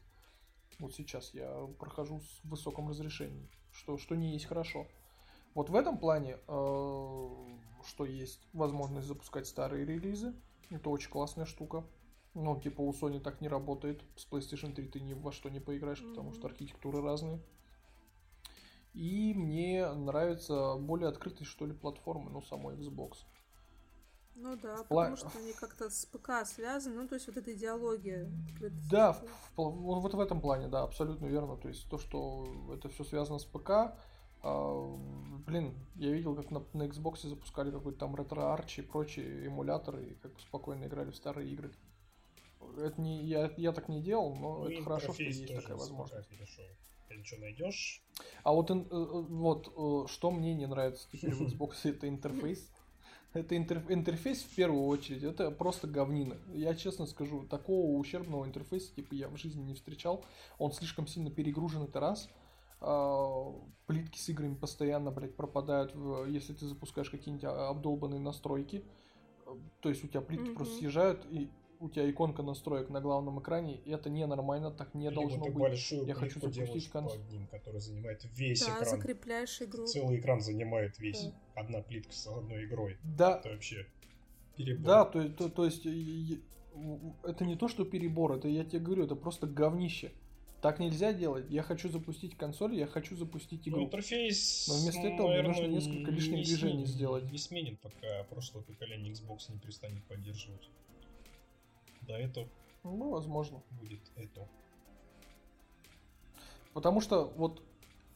[0.79, 4.87] Вот сейчас я прохожу с высоком разрешении, что, что не есть хорошо.
[5.55, 6.37] Вот в этом плане
[7.87, 10.35] что есть возможность запускать старые релизы.
[10.71, 11.85] Это очень классная штука.
[12.35, 14.03] Ну, типа у Sony так не работает.
[14.17, 16.11] С PlayStation 3 ты ни во что не поиграешь, mm-hmm.
[16.11, 17.41] потому что архитектуры разные.
[18.93, 23.19] И мне нравится более открытые, что ли, платформы, ну, самой Xbox.
[24.37, 27.55] Ну да, в потому что они как-то с ПК связаны, ну то есть вот эта
[27.55, 28.31] идеология.
[28.91, 29.23] Да, в,
[29.57, 31.57] в, вот в этом плане, да, абсолютно верно.
[31.57, 33.97] То есть то, что это все связано с ПК,
[34.43, 34.97] а,
[35.47, 40.15] блин, я видел, как на, на Xbox запускали какой-то там ретро-арчи и прочие эмуляторы, и
[40.15, 41.73] как спокойно играли в старые игры.
[42.77, 46.29] Это не, я, я так не делал, но ну, это хорошо, что есть такая возможность.
[47.09, 48.03] Ты что найдешь?
[48.43, 52.71] А вот, э, вот э, что мне не нравится теперь в Xbox, это интерфейс.
[53.37, 56.37] Это интерфейс в первую очередь, это просто говнина.
[56.55, 60.25] Я честно скажу, такого ущербного интерфейса типа я в жизни не встречал.
[60.59, 62.31] Он слишком сильно перегружен, это раз.
[62.81, 63.53] А,
[63.87, 65.95] плитки с играми постоянно, блядь, пропадают,
[66.29, 68.85] если ты запускаешь какие-нибудь а, обдолбанные настройки.
[69.81, 70.55] То есть у тебя плитки mm-hmm.
[70.55, 75.09] просто съезжают, и у тебя иконка настроек на главном экране, и это ненормально, так не
[75.09, 75.61] Либо должно ты быть.
[75.61, 77.21] большую Я хочу запустить консоль.
[77.51, 78.97] который занимает весь да, экран.
[78.99, 79.87] закрепляешь игру.
[79.87, 81.25] Целый экран занимает весь.
[81.25, 81.61] Да.
[81.63, 82.99] Одна плитка с одной игрой.
[83.03, 83.39] Да.
[83.39, 83.87] Это вообще
[84.57, 84.85] перебор.
[84.85, 89.17] Да, то, то, то есть это не то, что перебор, это я тебе говорю, это
[89.17, 90.13] просто говнище.
[90.63, 91.47] Так нельзя делать.
[91.51, 93.81] Я хочу запустить консоль, я хочу запустить игру.
[93.81, 97.31] Ну, интерфейс, Но вместо этого наверное, мне нужно несколько лишних движений сменен, сделать.
[97.31, 100.69] Не сменит, пока прошлое поколение Xbox не перестанет поддерживать.
[102.07, 102.47] Да, это...
[102.83, 103.63] Ну, возможно.
[103.71, 104.47] Будет это.
[106.73, 107.63] Потому что вот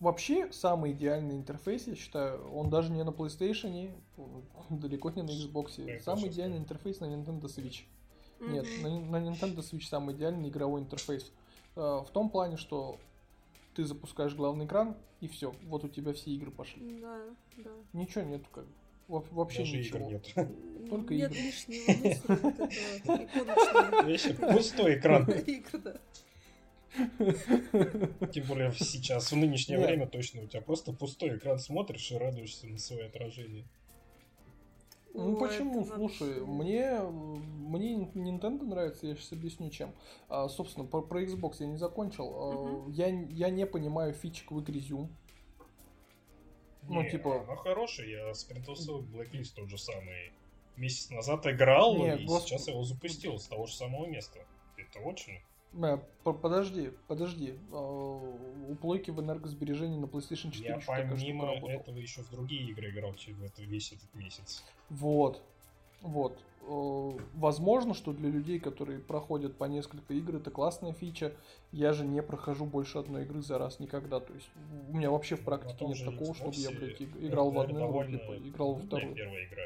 [0.01, 3.93] вообще самый идеальный интерфейс, я считаю, он даже не на PlayStation,
[4.69, 5.85] далеко не на Xbox.
[5.85, 7.85] Я самый идеальный интерфейс на Nintendo Switch.
[8.39, 8.51] Mm-hmm.
[8.51, 11.31] Нет, на, на Nintendo Switch самый идеальный игровой интерфейс.
[11.77, 12.97] Э, в том плане, что
[13.75, 17.01] ты запускаешь главный экран, и все, вот у тебя все игры пошли.
[17.01, 17.19] Да,
[17.59, 17.71] да.
[17.93, 18.73] Ничего нету, как бы.
[19.11, 19.99] Вообще Даже ничего.
[19.99, 20.35] игр нет.
[20.89, 21.43] Только нет игры.
[24.07, 25.27] лишнего Пустой экран.
[28.33, 32.67] Тем более сейчас, в нынешнее время точно, у тебя просто пустой экран смотришь и радуешься
[32.67, 33.65] на свое отражение.
[35.15, 35.85] Ну Ой, почему?
[35.85, 36.47] Слушай, вообще...
[36.47, 39.93] мне, мне Nintendo нравится, я сейчас объясню чем.
[40.29, 42.27] А, собственно, про, про Xbox я не закончил.
[42.27, 42.93] Uh-huh.
[42.93, 45.09] я, я не понимаю фичек в игре Zoom.
[46.91, 47.43] Ну, Не, типа...
[47.45, 50.33] Она хорошая, я спринтовал Blacklist тот же самый.
[50.77, 54.41] Месяц назад играл, Не, и гос- сейчас его запустил с того же самого места.
[54.77, 55.41] Это очень...
[56.25, 57.55] По- Подожди, подожди.
[57.71, 62.91] Э, У плойки в энергосбережении на PlayStation 4 Я помимо этого еще в другие игры
[62.91, 64.65] играл через это, весь этот месяц.
[64.89, 65.43] Вот.
[66.01, 66.43] Вот.
[66.63, 71.33] Э, Возможно, что для людей, которые проходят по несколько игр, это классная фича.
[71.73, 74.21] Я же не прохожу больше одной игры за раз никогда.
[74.21, 74.49] То есть
[74.89, 77.87] у меня вообще в практике нет такого, чтобы я, блядь, иг- играл в одну игру,
[77.87, 79.15] довольно типа, играл во вторую.
[79.15, 79.63] первая игра.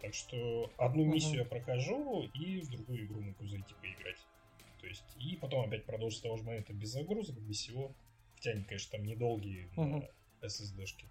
[0.00, 4.26] Так что одну миссию я прохожу, и в другую игру могу зайти поиграть.
[4.80, 7.92] То есть, и потом опять продолжить с того же момента без загрузок, без всего.
[8.36, 10.08] Хотя они, конечно, там недолгие на
[10.42, 11.06] SSD-шке.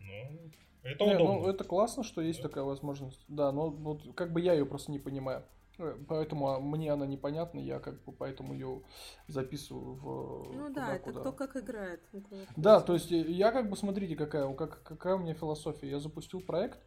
[0.00, 0.28] Но
[0.84, 1.40] это Не, удобно.
[1.40, 2.48] ну это классно, что есть Да.
[2.48, 3.24] такая возможность.
[3.28, 5.42] Да, но вот как бы я ее просто не понимаю.
[5.78, 8.82] Э, Поэтому а, мне она непонятна, я как бы поэтому ее
[9.26, 12.00] записываю в Ну туда, да, это куда- кто как играет.
[12.12, 15.18] у кого Да, то есть э, я как бы, смотрите, какая, у- как, какая у
[15.18, 15.90] меня философия.
[15.90, 16.78] Я запустил проект,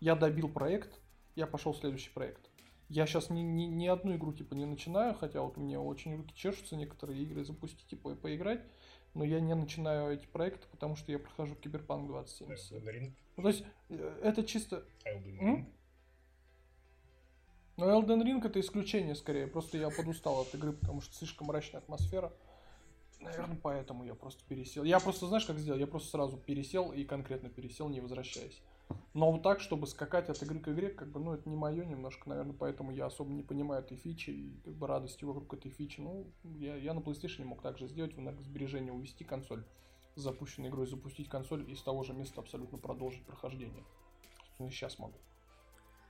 [0.00, 1.00] я добил проект,
[1.36, 2.50] я пошел в следующий проект.
[2.88, 6.16] Я сейчас ни, ни, ни одну игру типа не начинаю, хотя вот у меня очень
[6.16, 8.60] руки чешутся некоторые игры запустить типа и поиграть,
[9.16, 12.78] но я не начинаю эти проекты, потому что я прохожу Киберпанк 2077.
[12.78, 14.84] Elden Ring, Ну, то есть э, это чисто...
[15.04, 15.38] Elden?
[15.40, 15.64] Ring.
[17.78, 21.80] Но Elden Ring это исключение скорее, просто я подустал от игры, потому что слишком мрачная
[21.80, 22.32] атмосфера.
[23.20, 24.84] Наверное, поэтому я просто пересел.
[24.84, 25.80] Я просто, знаешь, как сделал?
[25.80, 28.60] Я просто сразу пересел и конкретно пересел, не возвращаясь.
[29.14, 31.84] Но вот так, чтобы скакать от игры к игре, как бы, ну, это не мое
[31.84, 35.70] немножко, наверное, поэтому я особо не понимаю этой фичи и как бы радости вокруг этой
[35.70, 36.00] фичи.
[36.00, 39.64] Ну, я, я на PlayStation мог также сделать, в энергосбережение увести консоль
[40.16, 43.84] с запущенной игрой, запустить консоль и с того же места абсолютно продолжить прохождение.
[44.48, 45.18] Собственно, сейчас могу.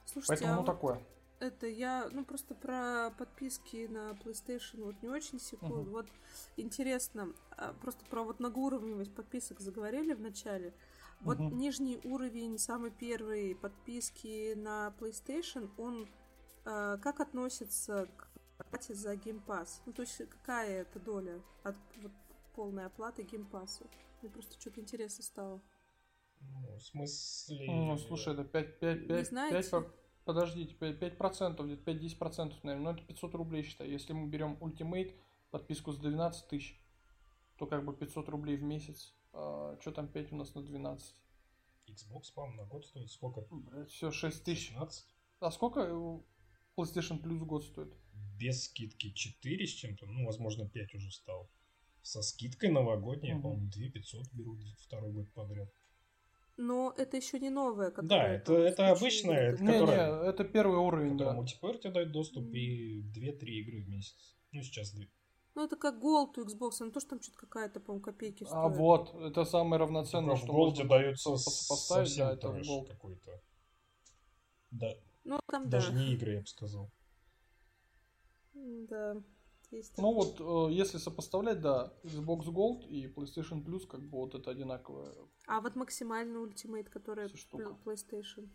[0.04, 1.00] Слушайте, Поэтому, а ну, вот такое.
[1.40, 5.66] это я, ну просто про подписки на PlayStation вот не очень секу.
[5.66, 5.90] Мгм.
[5.90, 6.06] Вот
[6.56, 10.74] интересно, а, просто про вот многоуровневость подписок заговорили в начале.
[11.20, 11.59] Вот Мгм.
[11.59, 16.09] нижний уровень, самый первый подписки на PlayStation, он
[16.64, 19.81] а, как относится к оплате за Game Pass?
[19.87, 22.12] Ну, то есть какая это доля от вот,
[22.55, 23.87] полной оплаты Game Pass?
[24.20, 25.62] Мне просто что-то интересно стало.
[26.40, 27.66] Ну, в смысле...
[27.66, 29.70] Ну, слушай, это 5, 5, Не 5, знаете?
[29.70, 29.85] 5,
[30.24, 33.88] подождите, 5, 5 процентов, где-то 5-10 процентов, наверное, ну это 500 рублей, считай.
[33.88, 35.14] Если мы берем Ultimate,
[35.50, 36.81] подписку с 12 тысяч,
[37.57, 39.15] то как бы 500 рублей в месяц.
[39.81, 41.14] Что там 5 у нас на 12?
[41.88, 43.46] Xbox, по-моему, на год стоит сколько?
[43.88, 44.68] все, 6 тысяч.
[44.68, 45.05] 16?
[45.40, 46.20] А сколько э,
[46.77, 47.94] PlayStation Plus год стоит?
[48.38, 51.49] Без скидки 4 с чем-то, ну, возможно, 5 уже стал.
[52.03, 53.42] Со скидкой новогодней, Мгм.
[53.42, 55.68] по-моему, 2 500 берут второй год подряд.
[56.59, 60.44] Но это еще не новое, Да, которое это- это вот это Не, которая- не, это
[60.44, 61.33] первый уровень, да.
[61.35, 64.37] мультиплеер тебе дает доступ и 2-3 игры в месяц.
[64.53, 65.05] Ну, сейчас 2.
[65.57, 68.53] Ну, это как Gold у Xbox, ну то, что там что-то какая-то, по-моему, копейки стоит.
[68.53, 72.87] А вот, это самое равноценное, в что голде можно дается поставить, совсем да, это Gold.
[72.88, 73.42] какой-то.
[74.71, 74.92] Да,
[75.25, 75.99] Ну, там, даже да.
[75.99, 76.90] не игры, я бы сказал.
[78.53, 79.16] Да,
[79.71, 79.97] есть.
[79.97, 84.51] Ну вот, э, если сопоставлять, да, Xbox Gold и PlayStation Plus, как бы вот это
[84.51, 85.14] одинаковое.
[85.47, 88.51] А вот максимальный ультимейт, который PlayStation.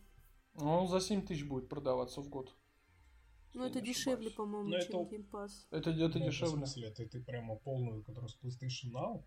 [0.54, 2.56] Ну, он за 7 тысяч будет продаваться в год.
[3.54, 5.52] Ну, это дешевле, по-моему, чем это- Game Pass.
[5.72, 6.54] Это, это Ну, дешевле.
[6.54, 9.24] В смысле, это ты прямо полную, которую с PlayStation Now?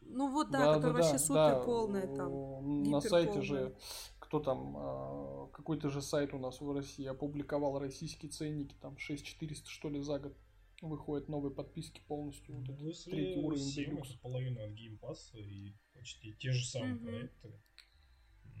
[0.00, 2.82] Ну вот, да, который вообще супер полная там.
[2.84, 3.76] На сайте же,
[4.20, 9.68] кто там, а, какой-то же сайт у нас в России опубликовал российские ценники, там 6400
[9.68, 10.36] что ли за год
[10.80, 12.54] выходят новые подписки полностью.
[12.56, 14.10] Вот Ну, если третий уровень 7 Deluxe.
[14.12, 17.04] это половина от Game Pass и почти те же самые Мгм.
[17.04, 17.60] проекты.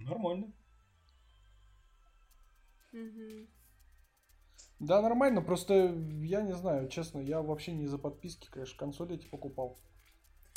[0.00, 0.52] Нормально.
[2.92, 3.48] Мгм.
[4.80, 9.26] Да, нормально, просто я не знаю, честно, я вообще не за подписки, конечно, консоли эти
[9.26, 9.78] покупал.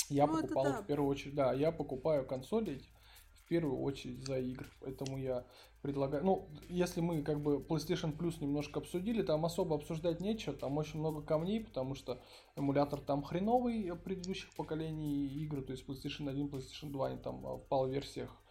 [0.08, 0.82] Я Ну, покупал да.
[0.82, 2.88] в первую очередь, да, я покупаю консоли эти
[3.34, 5.44] в первую очередь за игры, поэтому я
[5.82, 10.78] предлагаю, ну, если мы как бы PlayStation Plus немножко обсудили, там особо обсуждать нечего, там
[10.78, 12.22] очень много камней, потому что
[12.56, 17.66] эмулятор там хреновый предыдущих поколений игр, то есть PlayStation 1, PlayStation 2, они там в
[17.68, 18.41] PAL-версиях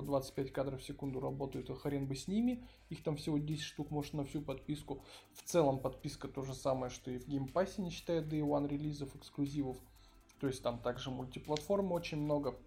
[0.00, 2.66] в 25 кадров в секунду работают, а хрен бы с ними.
[2.90, 5.02] Их там всего 10 штук, может, на всю подписку.
[5.32, 9.14] В целом подписка то же самое, что и в Pass, не считая Day One релизов,
[9.16, 9.76] эксклюзивов.
[10.40, 12.58] То есть там также мультиплатформы очень много.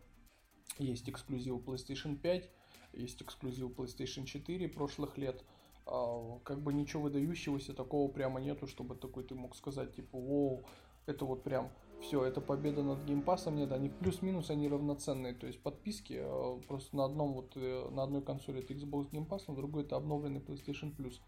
[0.79, 2.49] Есть эксклюзивы PlayStation 5,
[2.93, 5.43] есть эксклюзивы PlayStation 4 прошлых лет.
[5.85, 10.65] А, Как бы ничего выдающегося такого прямо нету, чтобы такой ты мог сказать, типа, воу,
[11.05, 15.61] это вот прям все, это победа над геймпасом, нет, они плюс-минус, они равноценные, то есть
[15.61, 19.55] подписки э, просто на одном вот, э, на одной консоли это Xbox Game Pass, на
[19.55, 21.19] другой это обновленный PlayStation Plus.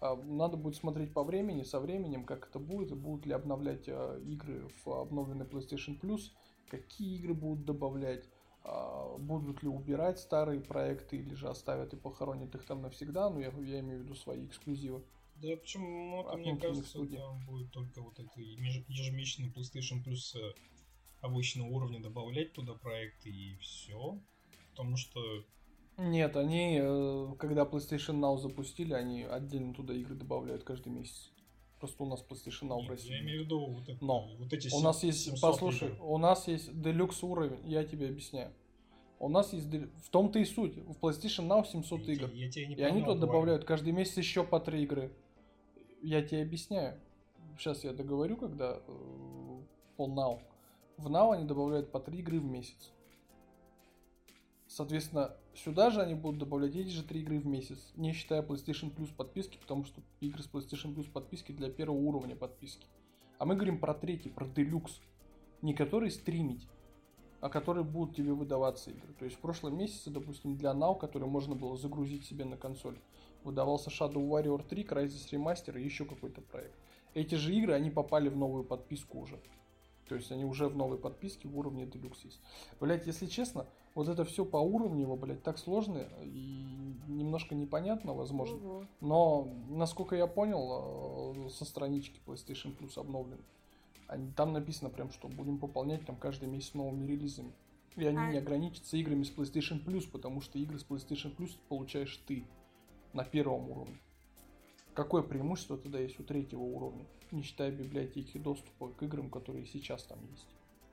[0.00, 4.20] А, Надо будет смотреть по времени, со временем, как это будет, будут ли обновлять э,
[4.24, 6.30] игры в обновленный PlayStation Plus,
[6.68, 8.28] какие игры будут добавлять,
[8.64, 13.40] а, будут ли убирать старые проекты или же оставят и похоронят их там навсегда, ну
[13.40, 15.02] я, я имею в виду свои эксклюзивы.
[15.42, 20.52] Да, почему, это, мне кажется, там будет только вот это ежемесячный PlayStation Plus э,
[21.20, 24.20] обычного уровня добавлять туда проекты и все.
[24.70, 25.20] Потому что...
[25.98, 31.32] Нет, они, э, когда PlayStation Now запустили, они отдельно туда игры добавляют каждый месяц.
[31.80, 33.10] Просто у нас PlayStation Now Нет, в России.
[33.10, 36.04] Я имею в виду вот, это, Но вот эти у нас есть, послушай, игр.
[36.04, 38.52] у нас есть Deluxe уровень, я тебе объясняю.
[39.18, 42.30] У нас есть, в том-то и суть, в PlayStation Now 700 я игр.
[42.30, 45.12] Я, я тебя не и понял, они туда добавляют каждый месяц еще по 3 игры.
[46.02, 47.00] Я тебе объясняю.
[47.56, 49.60] Сейчас я договорю, когда э,
[49.96, 50.42] по Now.
[50.96, 52.92] В Now они добавляют по 3 игры в месяц.
[54.66, 58.90] Соответственно, сюда же они будут добавлять эти же три игры в месяц, не считая PlayStation
[58.90, 62.86] Plus подписки, потому что игры с PlayStation Plus подписки для первого уровня подписки.
[63.38, 65.00] А мы говорим про третий, про Deluxe.
[65.60, 66.66] Не который стримить,
[67.40, 69.12] а которые будут тебе выдаваться игры.
[69.18, 72.98] То есть в прошлом месяце, допустим, для Now, который можно было загрузить себе на консоль,
[73.44, 76.74] выдавался Shadow Warrior 3, Crysis Remaster и еще какой-то проект.
[77.14, 79.38] Эти же игры, они попали в новую подписку уже.
[80.08, 82.40] То есть они уже в новой подписке в уровне Deluxe есть.
[82.80, 86.66] Блять, если честно, вот это все по уровню, блядь, так сложно и
[87.08, 88.56] немножко непонятно, возможно.
[88.56, 88.86] Угу.
[89.00, 93.38] Но, насколько я понял, э, со странички PlayStation Plus обновлен.
[94.36, 97.52] Там написано прям, что будем пополнять там каждый месяц новыми релизами.
[97.96, 98.30] И они а...
[98.30, 102.44] не ограничатся играми с PlayStation Plus, потому что игры с PlayStation Plus получаешь ты
[103.12, 103.98] на первом уровне.
[104.94, 110.04] Какое преимущество тогда есть у третьего уровня, не считая библиотеки доступа к играм, которые сейчас
[110.04, 110.48] там есть?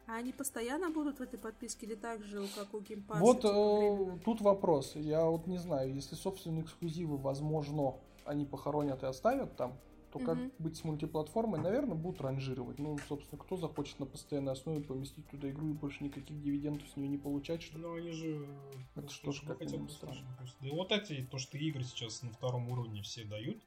[0.08, 3.20] А они постоянно будут в этой подписке или так же, как у Game Pass?
[3.20, 4.96] Вот типа, э, тут вопрос.
[4.96, 9.78] Я вот не знаю, если собственные эксклюзивы, возможно, они похоронят и оставят там,
[10.12, 10.52] то как угу.
[10.60, 12.80] быть с мультиплатформой, наверное, будут ранжировать.
[12.80, 16.96] Ну, собственно, кто захочет на постоянной основе поместить туда игру и больше никаких дивидендов с
[16.96, 18.48] нее не получать, что Ну, они же...
[18.96, 20.26] Это что ж как хотят странно.
[20.62, 23.62] Да и вот эти, то, что игры сейчас на втором уровне все дают,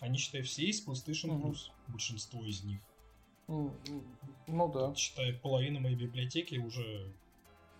[0.00, 1.48] они, считай, все есть PlayStation угу.
[1.48, 2.80] Plus, большинство из них.
[3.48, 4.94] Ну да.
[4.94, 7.12] Считай, половина моей библиотеки уже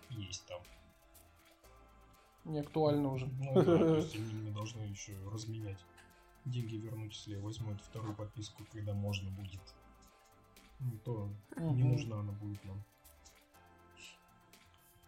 [0.09, 0.61] есть там.
[2.45, 3.27] Не актуально уже.
[3.27, 5.79] Ну да, то есть они должны еще разменять.
[6.45, 9.61] Деньги вернуть, если возьмут вторую подписку, когда можно будет.
[11.05, 11.73] То угу.
[11.73, 12.83] не нужна она будет нам.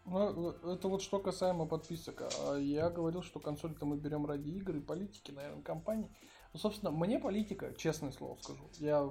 [0.06, 2.22] Ну, это вот что касаемо подписок.
[2.22, 6.10] А я говорил, что консоль-то мы берем ради игр и политики, наверное, компании.
[6.54, 9.10] Ну, собственно, мне политика, честное слово скажу, я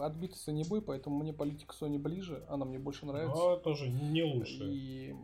[0.00, 3.34] отбиться не бой, поэтому мне политика Sony ближе, она мне больше нравится.
[3.34, 4.64] Но тоже не лучше.
[4.70, 5.16] И...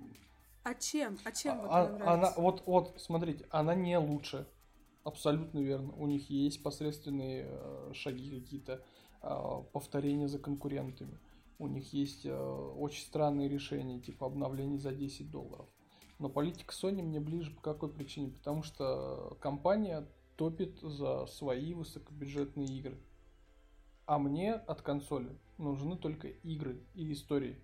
[0.64, 1.16] А чем?
[1.24, 2.12] А чем вот а, нравится?
[2.12, 4.48] Она, вот, вот, смотрите, она не лучше.
[5.09, 5.94] Абсолютно верно.
[5.94, 8.85] У них есть посредственные э, шаги какие-то,
[9.23, 11.18] э, повторения за конкурентами.
[11.59, 15.66] У них есть э, очень странные решения, типа обновлений за 10 долларов.
[16.18, 18.33] Но политика Sony мне ближе по какой причине?
[18.33, 22.99] Потому что компания топит за свои высокобюджетные игры.
[24.05, 27.57] А мне от консоли нужны только игры и истории.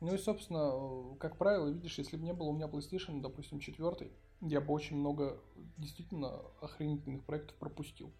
[0.00, 4.10] Ну и, собственно, как правило, видишь, если бы не было у меня PlayStation, допустим, 4,
[4.42, 5.40] я бы очень много
[5.78, 8.12] действительно охренительных проектов пропустил.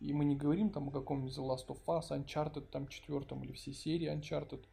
[0.00, 3.52] И мы не говорим там о каком-нибудь The Last of Us, Uncharted там четвертом или
[3.52, 4.64] всей серии Uncharted,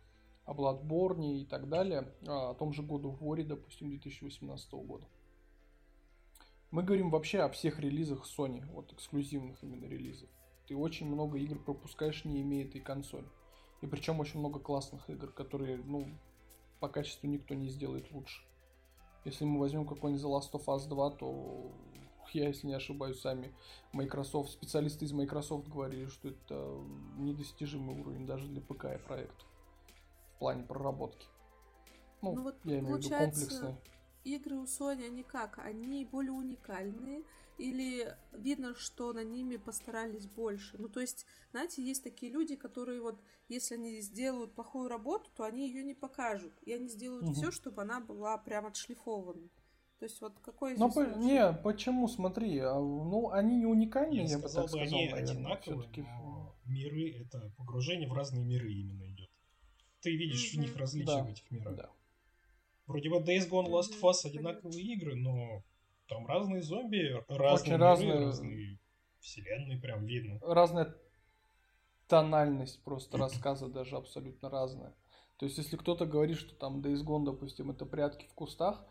[0.45, 5.08] о Bloodborne и так далее, а о том же году в War, допустим, 2018 года.
[6.71, 10.30] Мы говорим вообще о всех релизах Sony, вот эксклюзивных именно релизов.
[10.67, 13.27] Ты очень много игр пропускаешь, не имея этой консоли.
[13.82, 16.08] И причем очень много классных игр, которые, ну,
[16.82, 18.41] по качеству никто не сделает лучше.
[19.24, 21.72] Если мы возьмем какой-нибудь The Last of Us 2, то
[22.34, 23.54] я, если не ошибаюсь, сами
[23.94, 26.82] Microsoft, специалисты из Microsoft говорили, что это
[27.17, 29.48] недостижимый уровень даже для ПК и проектов
[30.36, 31.28] в плане проработки.
[32.22, 33.76] Ну, ну вот я имею в виду комплексный
[34.24, 35.60] игры у Sony, они как?
[35.60, 37.24] Они более уникальные
[37.57, 40.77] или видно, что на ними постарались больше?
[40.77, 45.43] Ну, то есть, знаете, есть такие люди, которые вот, если они сделают плохую работу, то
[45.43, 46.54] они ее не покажут.
[46.63, 47.33] И они сделают угу.
[47.33, 49.49] все, чтобы она была прям отшлифована.
[49.99, 54.29] То есть вот какой Ну, по, не, почему, смотри, а, ну, они не уникальные, я,
[54.29, 59.08] я бы так сказал, они наверное, одинаковые, но миры, это погружение в разные миры именно
[59.12, 59.29] идет.
[59.99, 60.58] Ты видишь mm-hmm.
[60.58, 61.75] в них различия да, в этих мирах.
[61.75, 61.91] Да.
[62.87, 65.63] Вроде бы Days Gone Last of Us одинаковые игры, но
[66.12, 68.25] там разные зомби, разные Очень миры, разные...
[68.25, 68.79] разные
[69.21, 70.39] вселенные, прям видно.
[70.41, 70.93] Разная
[72.07, 74.93] тональность просто рассказа даже абсолютно разная.
[75.37, 78.83] То есть, если кто-то говорит, что там Days Gone, допустим, это прятки в кустах,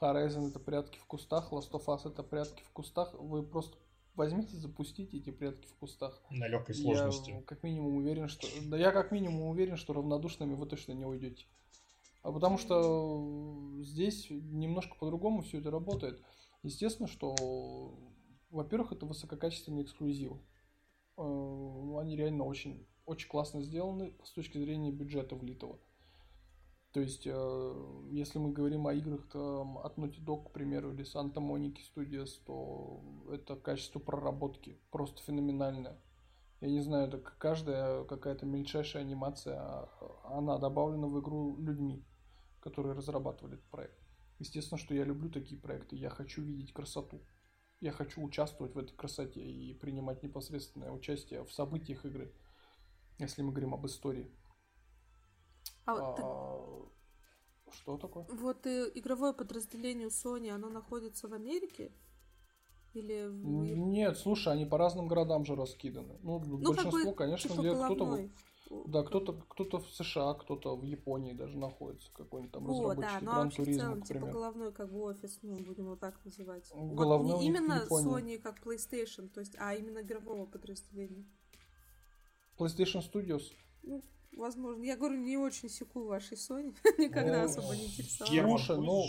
[0.00, 3.76] Horizon это прятки в кустах, Last of Us это прятки в кустах, вы просто
[4.14, 6.22] возьмите, запустите эти прятки в кустах.
[6.30, 7.30] На легкой сложности.
[7.30, 8.46] Я как минимум уверен, что...
[8.66, 11.44] Да я как минимум уверен, что равнодушными вы точно не уйдете.
[12.22, 16.22] А потому что здесь немножко по-другому все это работает.
[16.62, 17.34] Естественно, что,
[18.50, 20.40] во-первых, это высококачественные эксклюзивы.
[21.16, 21.22] Э,
[22.00, 25.78] они реально очень, очень классно сделаны с точки зрения бюджета влитого.
[26.92, 31.04] То есть, э, если мы говорим о играх там, от Naughty Dog, к примеру, или
[31.04, 36.00] Santa Monica Studios, то это качество проработки просто феноменальное.
[36.60, 39.88] Я не знаю, это каждая какая-то мельчайшая анимация, а,
[40.24, 42.04] она добавлена в игру людьми,
[42.60, 44.07] которые разрабатывали этот проект.
[44.38, 47.20] Естественно, что я люблю такие проекты, я хочу видеть красоту.
[47.80, 52.32] Я хочу участвовать в этой красоте и принимать непосредственное участие в событиях игры,
[53.18, 54.30] если мы говорим об истории.
[55.86, 57.72] А, а, ты...
[57.72, 58.24] Что такое?
[58.30, 61.92] Вот и игровое подразделение Sony, оно находится в Америке?
[62.94, 63.44] Или в...
[63.44, 66.18] Нет, слушай, они по разным городам же раскиданы.
[66.22, 68.28] Ну, ну большинство, как бы, конечно, типа где кто-то.
[68.70, 73.20] Да, кто-то кто в США, кто-то в Японии даже находится, какой-нибудь там О, разработчик да,
[73.20, 74.26] ну, Гран Туризма, целом, к примеру.
[74.26, 76.70] Типа головной как бы офис, ну, будем его так называть.
[76.74, 81.24] Головной вот не именно Sony как PlayStation, то есть, а именно игрового подразделения.
[82.58, 83.42] PlayStation Studios?
[83.82, 84.02] Ну,
[84.38, 84.84] Возможно.
[84.84, 86.76] Я говорю, не очень секу вашей Sony.
[86.98, 88.64] Никогда ну, особо не интересовалась.
[88.64, 89.04] Слушай, ну...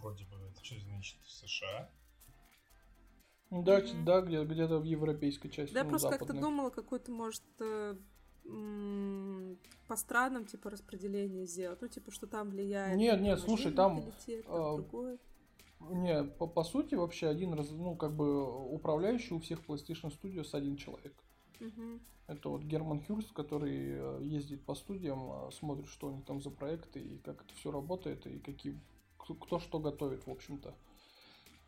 [0.00, 1.90] Вроде бы, это что значит в США?
[3.50, 4.04] Да, mm-hmm.
[4.04, 5.72] да, где- где-то в европейской части.
[5.72, 7.96] Да, ну, просто как-то думала, какой-то, может, э,
[9.88, 11.80] по странам, типа, распределение сделать.
[11.80, 12.96] Ну, типа, что там влияет.
[12.96, 14.02] Нет, нет, слушай, там...
[14.46, 14.78] А,
[15.90, 20.50] не, по, по сути, вообще один раз, ну, как бы управляющий у всех PlayStation Studios
[20.52, 21.14] один человек.
[21.60, 22.00] Угу.
[22.26, 26.40] Это вот Герман Хюрст, который э, ездит по студиям, а, смотрит, что у них там
[26.40, 28.80] за проекты и как это все работает, и какие
[29.18, 30.74] кто что готовит, в общем-то.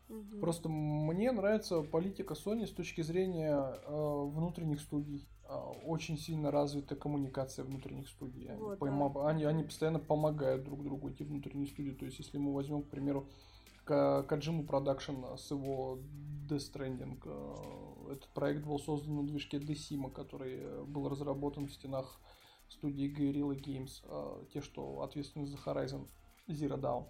[0.09, 0.39] Угу.
[0.41, 5.27] Просто мне нравится политика Sony с точки зрения э, внутренних студий.
[5.49, 8.49] Э, очень сильно развита коммуникация внутренних студий.
[8.57, 9.29] Вот, они, да.
[9.29, 11.93] они, они постоянно помогают друг другу эти внутренние студии.
[11.93, 13.29] То есть, если мы возьмем, к примеру,
[13.85, 16.01] Kojima Productions с его
[16.49, 17.21] Death Stranding.
[17.25, 22.21] Э, этот проект был создан на движке Decima, который э, был разработан в стенах
[22.69, 26.09] студии Guerrilla Games, те, что ответственны за Horizon
[26.49, 27.07] Zero Dawn.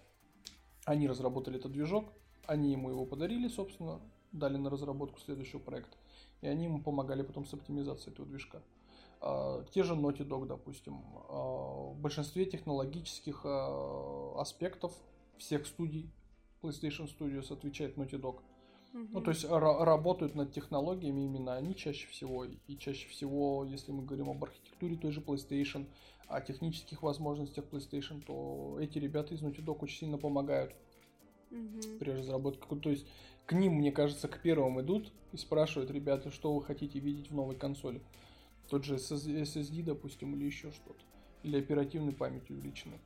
[0.84, 2.12] Они разработали этот движок,
[2.46, 5.96] они ему его подарили, собственно, дали на разработку следующего проекта,
[6.40, 8.62] и они ему помогали потом с оптимизацией этого движка.
[9.72, 13.44] Те же Naughty Dog, допустим, в большинстве технологических
[14.36, 14.92] аспектов
[15.38, 16.10] всех студий
[16.62, 18.40] PlayStation Studios отвечает Naughty Dog.
[18.92, 22.44] Ну, то есть работают над технологиями именно они чаще всего.
[22.44, 25.86] И чаще всего, если мы говорим об архитектуре той же PlayStation,
[26.28, 30.74] о технических возможностях PlayStation, то эти ребята из Naughty Dog очень сильно помогают
[31.50, 32.66] mm при разработке.
[32.76, 33.06] То есть
[33.46, 37.34] к ним, мне кажется, к первым идут и спрашивают, ребята, что вы хотите видеть в
[37.34, 38.02] новой консоли.
[38.68, 41.00] Тот же SSD, допустим, или еще что-то.
[41.44, 42.98] Или оперативной память увеличенной.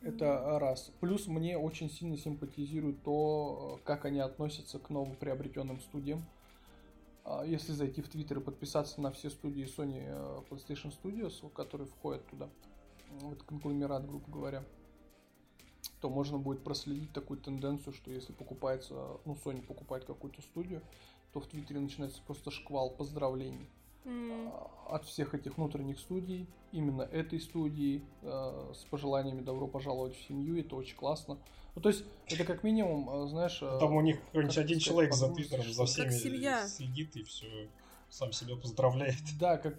[0.00, 0.92] Это раз.
[1.00, 6.24] Плюс мне очень сильно симпатизирует то, как они относятся к новоприобретенным студиям.
[7.24, 11.88] А, если зайти в Твиттер и подписаться на все студии Sony э, PlayStation Studios, которые
[11.88, 12.48] входят туда,
[13.20, 14.64] в этот конгломерат, грубо говоря,
[16.00, 18.94] то можно будет проследить такую тенденцию, что если покупается,
[19.24, 20.82] ну, Sony покупает какую-то студию,
[21.32, 23.68] то в Твиттере начинается просто шквал поздравлений
[24.04, 24.52] mm.
[24.88, 30.58] от всех этих внутренних студий, именно этой студии, э, с пожеланиями добро пожаловать в семью,
[30.58, 31.38] это очень классно.
[31.76, 33.60] Ну, то есть, это как минимум, э, знаешь...
[33.62, 37.68] Э, Там у них какой-нибудь один сказать, человек за Твиттером за всеми следит и все,
[38.08, 39.16] сам себя поздравляет.
[39.38, 39.78] Да, как...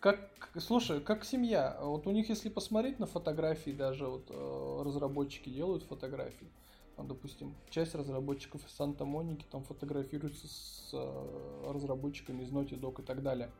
[0.00, 1.78] Как, слушай, как семья.
[1.80, 6.48] Вот у них, если посмотреть на фотографии, даже вот э, разработчики делают фотографии,
[6.96, 13.22] допустим, часть разработчиков из Санта-Моники там фотографируется с э, разработчиками из Naughty Dog и так
[13.22, 13.50] далее.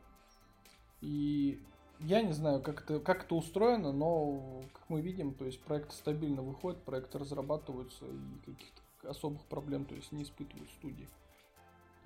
[1.01, 1.61] И
[1.99, 5.93] я не знаю, как это, как это устроено, но, как мы видим, то есть проекты
[5.93, 11.07] стабильно выходят, проекты разрабатываются и каких-то особых проблем, то есть не испытывают студии.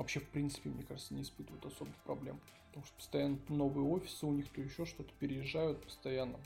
[0.04, 2.38] Вообще, в принципе, мне кажется, не испытывают особых проблем.
[2.68, 6.38] Потому что постоянно новые офисы у них, то еще что-то переезжают постоянно.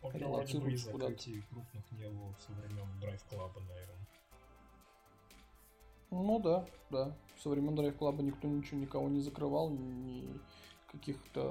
[0.00, 1.16] Ну, релацируются куда-то.
[1.50, 4.08] крупных не было со времен Drive Club, наверное.
[6.12, 7.16] Ну да, да.
[7.42, 10.28] Со времен Drive Club никто ничего никого не закрывал, ни
[10.92, 11.42] каких-то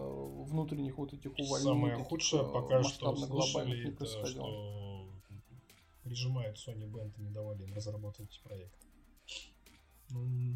[0.45, 1.59] внутренних вот этих увольнений.
[1.59, 5.09] Самое худшее пока что слышали, это что
[6.03, 8.77] прижимает Sony Band и не давали им разработать проект.
[10.09, 10.55] Ну,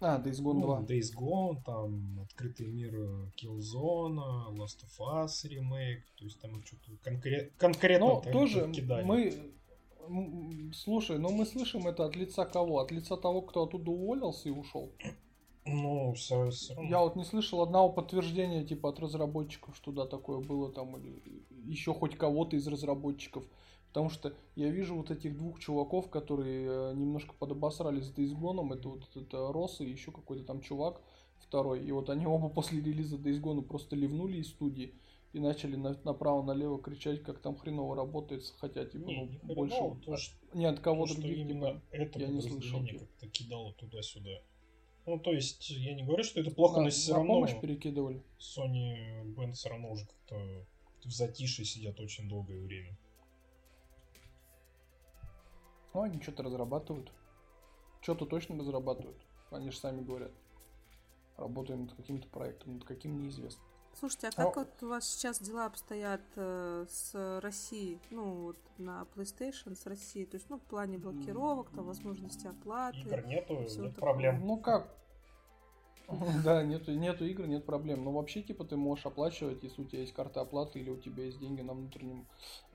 [0.00, 0.80] а, Days Gone 2.
[0.80, 2.94] Ну, Days Gone, там открытый мир
[3.36, 9.04] Killzone, Last of Us ремейк, то есть там что-то конкрет, конкретно Но тоже кидали.
[9.04, 9.52] мы
[10.72, 12.80] Слушай, но мы слышим это от лица кого?
[12.80, 14.92] От лица того, кто оттуда уволился и ушел?
[15.66, 16.88] Ну, все, все равно.
[16.88, 21.22] Я вот не слышал одного подтверждения, типа, от разработчиков, что да, такое было там, или
[21.66, 23.44] еще хоть кого-то из разработчиков.
[23.98, 28.72] Потому что я вижу вот этих двух чуваков, которые э, немножко подобосрались с Days Gone,
[28.72, 31.02] это вот это Росс и еще какой-то там чувак
[31.40, 31.84] второй.
[31.84, 34.94] И вот они оба после релиза Days Gone просто ливнули из студии
[35.32, 39.54] и начали на, направо-налево кричать, как там хреново работает, хотя типа Не, ну, не хреново,
[39.56, 41.82] больше то, что- не от кого то, что других именно типа.
[41.90, 43.00] это я не слышал, типа.
[43.00, 44.42] как-то кидало туда-сюда.
[45.06, 47.60] Ну, то есть, я не говорю, что это плохо, на, но все на равно помощь
[47.60, 48.22] перекидывали.
[48.38, 50.64] Sony Band все равно уже как-то
[51.04, 52.96] в затишье сидят очень долгое время.
[55.98, 57.10] Ну, они что-то разрабатывают.
[58.02, 59.18] Что-то точно разрабатывают.
[59.50, 60.30] Они же сами говорят.
[61.36, 63.60] Работаем над каким-то проектом, над каким неизвестно.
[63.98, 67.98] Слушайте, а как А- вот у вас сейчас дела обстоят э, с Россией?
[68.10, 70.26] Ну, вот на PlayStation с Россией.
[70.26, 73.00] То есть, ну, в плане блокировок, там, возможности оплаты.
[73.00, 73.90] Игр нету, нет такое.
[73.90, 74.46] проблем.
[74.46, 74.94] Ну как?
[76.44, 78.04] Да, нету, нету игр, нет проблем.
[78.04, 81.24] Но вообще, типа, ты можешь оплачивать, если у тебя есть карта оплаты или у тебя
[81.24, 82.26] есть деньги на внутреннем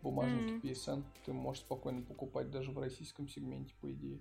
[0.03, 0.61] бумажнике Мгм.
[0.61, 4.19] PSN, ты можешь спокойно покупать даже в российском сегменте, по идее.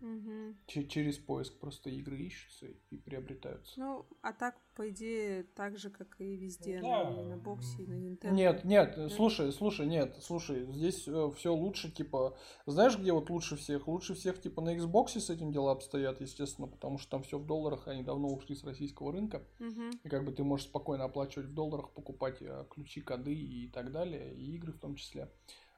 [0.67, 3.79] Че- через поиск просто игры ищутся и приобретаются.
[3.79, 7.37] Ну, а так, по идее, так же, как и везде, Ну на, да, и на
[7.37, 8.33] боксе, и на Nintendo.
[8.33, 12.37] Нет, нет, слушай, слушай, нет, слушай, здесь все лучше, типа,
[12.67, 13.89] знаешь, где вот лучше всех?
[13.89, 17.47] Лучше всех, типа, на Xbox с этим дела обстоят, естественно, потому что там все в
[17.47, 19.91] долларах, они давно ушли с российского рынка, Мгм.
[20.05, 23.91] и как бы ты можешь спокойно оплачивать в долларах, покупать э, ключи, коды и так
[23.91, 25.31] далее, и игры в том числе.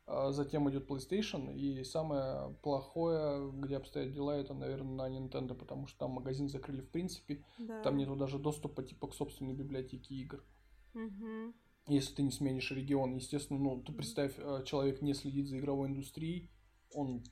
[0.07, 5.87] А Затем идет PlayStation, и самое плохое, где обстоят дела, это, наверное, на Nintendo, потому
[5.87, 7.81] что там магазин закрыли в принципе, Да.
[7.83, 10.45] там нету даже доступа, типа, к собственной библиотеке игр.
[10.93, 11.55] Мгм.
[11.89, 15.89] Если ты не сменишь регион, естественно, ну, ты представь, э, человек не следит за игровой
[15.89, 16.51] индустрией,
[16.95, 17.23] он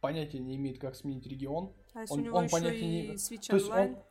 [0.00, 1.74] понятия не имеет, как сменить регион.
[1.94, 3.94] А если Он- у него он еще понятия и не- Switch То есть Online?
[3.96, 4.02] он,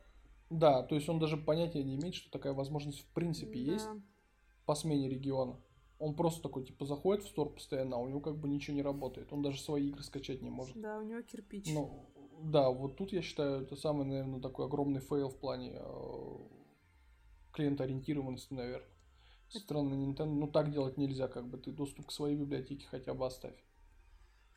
[0.49, 3.73] да, то есть он даже понятия не имеет, что такая возможность в принципе Да.
[3.73, 3.87] есть
[4.65, 5.59] по смене региона.
[5.99, 8.81] Он просто такой, типа, заходит в store постоянно, а у него как бы ничего не
[8.81, 9.33] работает.
[9.33, 10.79] Он даже свои игры скачать не может.
[10.79, 11.69] Да, у него кирпич.
[11.73, 12.09] Ну,
[12.41, 16.37] да, вот тут я считаю, это самый, наверное, такой огромный fail в плане э,
[17.51, 18.87] клиентоориентированности, наверное.
[19.49, 23.13] Со стороны Nintendo, ну так делать нельзя, как бы ты доступ к своей библиотеке хотя
[23.13, 23.57] бы оставь.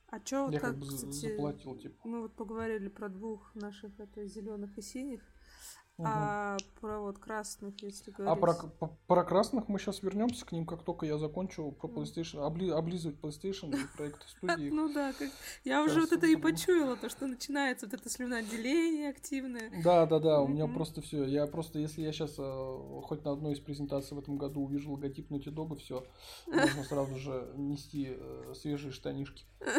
[0.09, 2.07] А чё я как, как бы кстати, заплатил, типа.
[2.07, 5.23] мы вот поговорили про двух наших, это зеленых и синих,
[5.99, 6.09] Мгм.
[6.11, 8.41] а про вот красных, если А говорить.
[8.41, 8.55] про,
[8.89, 11.87] по- про красных мы сейчас вернемся к ним, как только я закончу про.
[11.87, 14.71] PlayStation, обли- облизывать PlayStation и проекты студии.
[14.71, 15.29] Ну да, как...
[15.65, 19.71] я уже вот это и почуяла, то, что начинается вот это слюноотделение активное.
[19.85, 21.25] Да, да, да, у меня просто все.
[21.25, 25.31] Я просто, если я сейчас хоть на одной из презентаций в этом году увижу логотип
[25.31, 26.05] Naughty Dog, все,
[26.47, 29.45] можно сразу же нести э, свежие штанишки.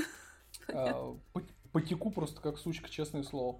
[0.73, 1.41] А, по-
[1.73, 3.59] Потеку просто как сучка, честное слово.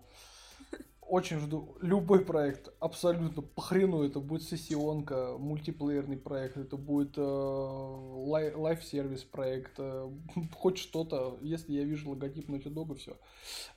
[1.07, 7.21] Очень жду любой проект, абсолютно по хрену это будет сессионка, мультиплеерный проект, это будет э,
[7.21, 10.09] лай- лайф-сервис проект, э,
[10.55, 13.17] хоть что-то, если я вижу логотип Naughty Dog, все,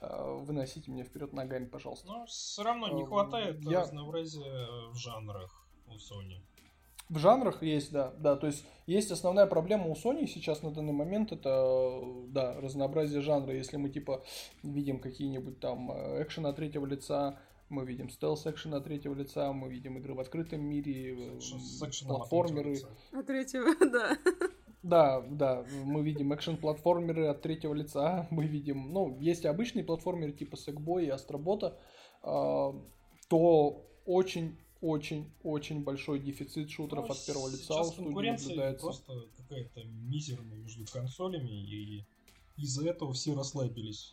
[0.01, 2.07] выносите меня вперед ногами, пожалуйста.
[2.07, 6.41] Но все равно не Эм, хватает я- разнообразия в жанрах у Sony.
[7.09, 10.93] В жанрах есть, да, да, то есть есть основная проблема у Sony сейчас на данный
[10.93, 14.25] момент, это, да, разнообразие жанра, если мы, типа,
[14.65, 17.39] видим какие-нибудь там э, экшен от третьего лица,
[17.69, 22.23] мы видим стелс-экшен от третьего лица, мы видим игры в открытом мире, э, с экшеном
[22.23, 22.77] от платформеры,
[23.25, 24.19] третьего да.
[24.83, 30.57] да, да, мы видим экшен-платформеры от третьего лица, мы видим, ну, есть обычные платформеры типа
[30.57, 31.79] Sackboy и Астробота,
[32.23, 38.87] то очень очень, очень большой дефицит шутеров Ну, от первого лица у студии наблюдается.
[38.87, 42.05] просто какая-то мизерная между консолями, и
[42.57, 44.13] из-за этого все расслабились.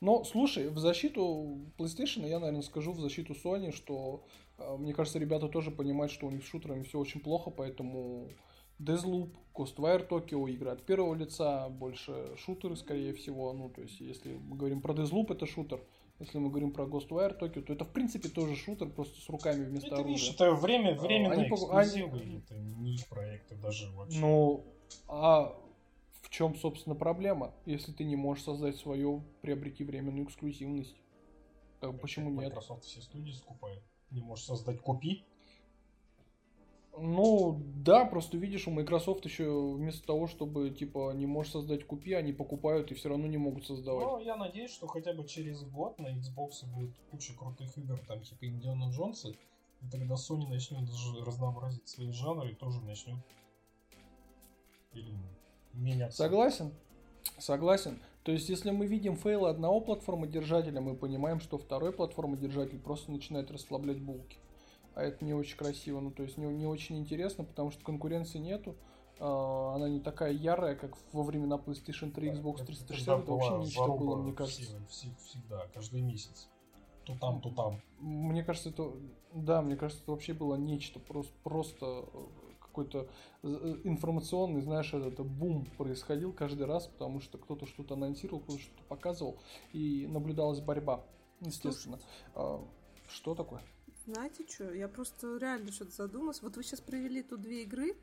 [0.00, 4.24] Но, слушай, в защиту PlayStation я, наверное, скажу в защиту Sony, что
[4.56, 8.30] э, мне кажется, ребята тоже понимают, что у них с шутерами все очень плохо, поэтому
[8.78, 13.52] Deathloop, Ghostwire Tokyo, игры от первого лица, больше шутеры, скорее всего.
[13.52, 15.82] Ну, то есть, если мы говорим про Deathloop, это шутер.
[16.18, 19.64] Если мы говорим про Ghostwire Tokyo, то это, в принципе, тоже шутер, просто с руками
[19.64, 20.34] вместо Это, видишь, оружия.
[20.34, 24.18] это время, А, временные они эксклюзивы, они- это не их проекты даже вообще.
[24.18, 24.64] Ну,
[25.06, 25.56] а
[26.22, 27.54] в чем, собственно, проблема?
[27.66, 30.96] Если ты не можешь создать свою, приобрети временную эксклюзивность.
[31.80, 32.46] Как почему нет?
[32.52, 33.80] Microsoft все студии скупает.
[34.10, 35.24] Не можешь создать купи.
[37.00, 42.12] Ну, да, просто видишь, у Microsoft еще вместо того, чтобы, типа, не можешь создать купи,
[42.12, 44.06] они покупают и все равно не могут создавать.
[44.06, 48.22] Но я надеюсь, что хотя бы через год на Xbox будет куча крутых игр, там
[48.22, 49.30] типа Индиана Джонса,
[49.80, 53.18] и тогда Sony начнет даже разнообразить свои жанры и тоже начнет
[54.92, 55.14] или
[55.72, 56.18] меняться.
[56.18, 56.72] Согласен?
[57.38, 58.00] Согласен.
[58.24, 63.50] То есть, если мы видим фейлы одного платформодержателя, мы понимаем, что второй платформодержатель просто начинает
[63.50, 64.36] расслаблять булки.
[64.98, 68.38] А это не очень красиво, ну то есть не, не очень интересно, потому что конкуренции
[68.38, 68.74] нету.
[69.20, 73.22] Uh, она не такая ярая, как во времена PlayStation 3, Xbox 360.
[73.22, 74.76] Это вообще нечто было, мне кажется.
[74.88, 76.48] Все, всегда, каждый месяц.
[77.04, 77.80] То там, то там.
[78.00, 78.92] Мне кажется, это...
[79.32, 80.98] Да, мне кажется, это вообще было нечто.
[80.98, 82.04] Просто, просто
[82.58, 83.08] какой-то
[83.44, 88.82] э, информационный, знаешь, это бум происходил каждый раз, потому что кто-то что-то анонсировал, кто-то что-то
[88.88, 89.38] показывал,
[89.72, 91.04] и наблюдалась борьба,
[91.40, 92.00] естественно.
[92.34, 92.64] А,
[93.08, 93.62] что такое?
[94.08, 96.40] Знаете что, я просто реально что-то задумалась.
[96.40, 97.94] Вот вы сейчас провели тут две игры,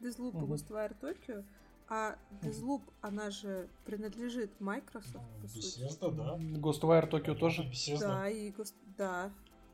[0.00, 0.44] Deathloop угу.
[0.44, 1.44] и Ghostwire Tokyo,
[1.88, 6.16] а Deathloop, она же принадлежит Microsoft, по Bethesda, сути.
[6.16, 6.36] да.
[6.58, 7.62] Ghostwire Tokyo тоже?
[7.62, 8.00] Bethesda.
[8.00, 8.74] Да, и Ghost...
[8.98, 9.30] Да,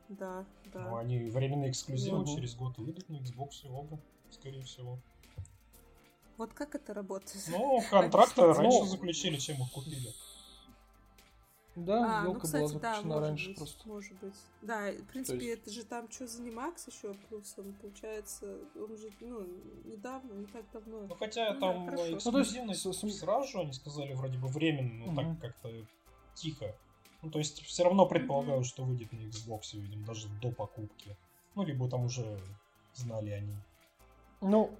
[0.09, 0.89] да, да.
[0.91, 2.35] Ну, они временные эксклюзивы угу.
[2.35, 4.99] через год выйдут на Xbox и оба скорее всего.
[6.37, 7.43] Вот как это работает?
[7.47, 10.13] Ну, контракты раньше заключили, чем их купили.
[11.75, 13.87] Да, а, сделка ну, кстати, была заключена да, раньше быть, просто.
[13.87, 14.35] Может быть.
[14.61, 15.61] Да, в принципе, есть...
[15.61, 19.47] это же там что за Немакс еще плюсом, получается, он же, ну,
[19.85, 21.07] недавно, не так давно.
[21.07, 23.19] Ну, хотя ну, там да, эксклюзивность ну, есть...
[23.19, 25.15] сразу же они сказали вроде бы временно, но угу.
[25.15, 25.85] так как-то
[26.33, 26.75] тихо.
[27.21, 28.67] Ну, то есть все равно предполагают, угу.
[28.67, 31.15] что выйдет на Xbox, видимо, даже до покупки.
[31.55, 32.39] Ну, либо там уже
[32.93, 33.55] знали они.
[34.41, 34.71] Ну,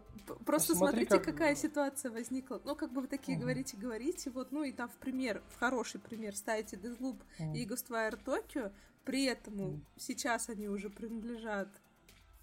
[0.46, 1.26] Просто смотри, смотрите, как...
[1.26, 2.62] какая ситуация возникла.
[2.64, 3.44] Ну, как бы вы такие угу.
[3.44, 7.56] говорите, говорите, вот, ну и там в пример, в хороший пример ставите Deathloop угу.
[7.56, 8.72] и Ghostwire Tokyo,
[9.06, 9.82] при этом угу.
[9.98, 11.70] сейчас они уже принадлежат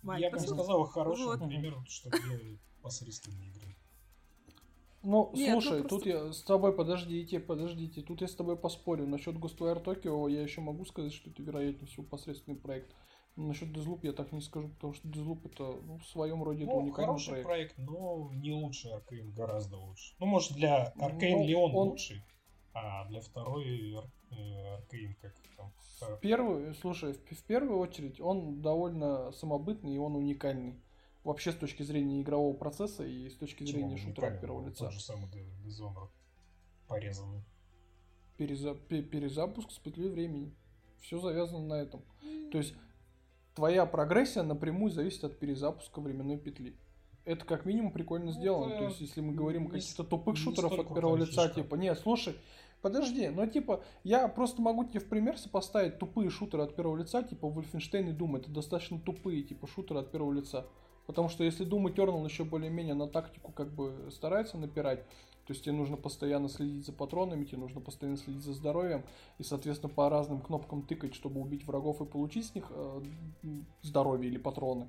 [0.03, 0.21] Microsoft.
[0.21, 1.39] Я бы сказал, хороший вот.
[1.39, 3.77] пример, что две посредственные игры.
[5.03, 5.89] Ну, Нет, ну слушай, ну просто...
[5.89, 9.07] тут я с тобой, подождите, подождите, тут я с тобой поспорю.
[9.07, 12.93] Насчет Ghostwire Tokyo я еще могу сказать, что это вероятнее всего посредственный проект.
[13.37, 16.71] Насчет Deathloop я так не скажу, потому что Deathloop это ну, в своем роде ну,
[16.71, 17.47] это уникальный хороший проект.
[17.47, 20.15] проект, но не лучше Аркейн, гораздо лучше.
[20.19, 21.89] Ну, может, для Аркейн ну, Леон он...
[21.89, 22.23] лучший,
[22.73, 23.95] а для второй
[24.75, 25.73] Аркейн как там.
[26.01, 30.81] В первую, слушай, в, в первую очередь он довольно самобытный и он уникальный.
[31.23, 34.85] Вообще с точки зрения игрового процесса и с точки зрения шутера от первого лица.
[34.85, 35.29] Тот же самый
[35.65, 36.09] Dishonored
[36.87, 37.43] порезанный.
[38.37, 38.75] Переза...
[38.75, 40.55] Перезапуск с петлей времени.
[41.01, 42.03] Все завязано на этом.
[42.53, 42.75] То есть
[43.57, 46.77] твоя прогрессия напрямую зависит от перезапуска временной петли.
[47.25, 48.71] Это как минимум прикольно сделано.
[48.71, 51.63] Это То есть, если мы говорим о каких-то тупых шутеров от первого лица, фишка.
[51.63, 52.37] типа, нет, слушай,
[52.83, 57.25] подожди, ну типа, я просто могу тебе в пример сопоставить тупые шутеры от первого лица,
[57.25, 58.37] типа Wolfenstein и Doom.
[58.37, 60.67] Это достаточно тупые, типа, шутеры от первого лица.
[61.07, 65.05] Потому что если Doom Eternal еще более-менее на тактику как бы старается напирать,
[65.47, 69.05] то есть тебе нужно постоянно следить за патронами, тебе нужно постоянно следить за здоровьем
[69.39, 73.03] и, соответственно, по разным кнопкам тыкать, чтобы убить врагов и получить с них э,
[73.83, 74.89] здоровье или патроны.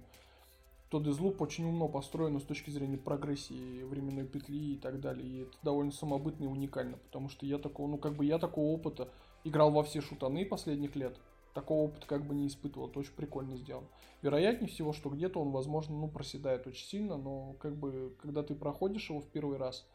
[0.89, 5.27] То Deathloop очень умно построено с точки зрения прогрессии временной петли и так далее.
[5.27, 8.73] И это довольно самобытно и уникально, потому что я такого, ну как бы я такого
[8.73, 9.09] опыта
[9.43, 11.17] играл во все шутаны последних лет.
[11.53, 12.87] Такого опыта как бы не испытывал.
[12.87, 13.87] Это очень прикольно сделано.
[14.21, 18.55] Вероятнее всего, что где-то он, возможно, ну, проседает очень сильно, но как бы, когда ты
[18.55, 19.85] проходишь его в первый раз,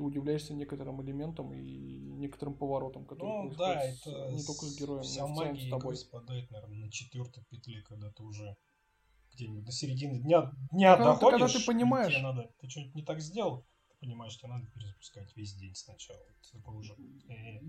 [0.00, 5.02] ты удивляешься некоторым элементам и некоторым поворотам, которые ну, да, это не только с героем,
[5.02, 5.94] вся но магия с тобой.
[5.94, 8.56] спадает, наверное, на четвертой петле, когда ты уже
[9.34, 13.04] где-нибудь до середины дня, дня когда доходишь, когда ты понимаешь, тебе надо, ты что-нибудь не
[13.04, 16.18] так сделал, ты понимаешь, тебе надо перезапускать весь день сначала.
[16.54, 16.94] Это уже,
[17.28, 17.60] э,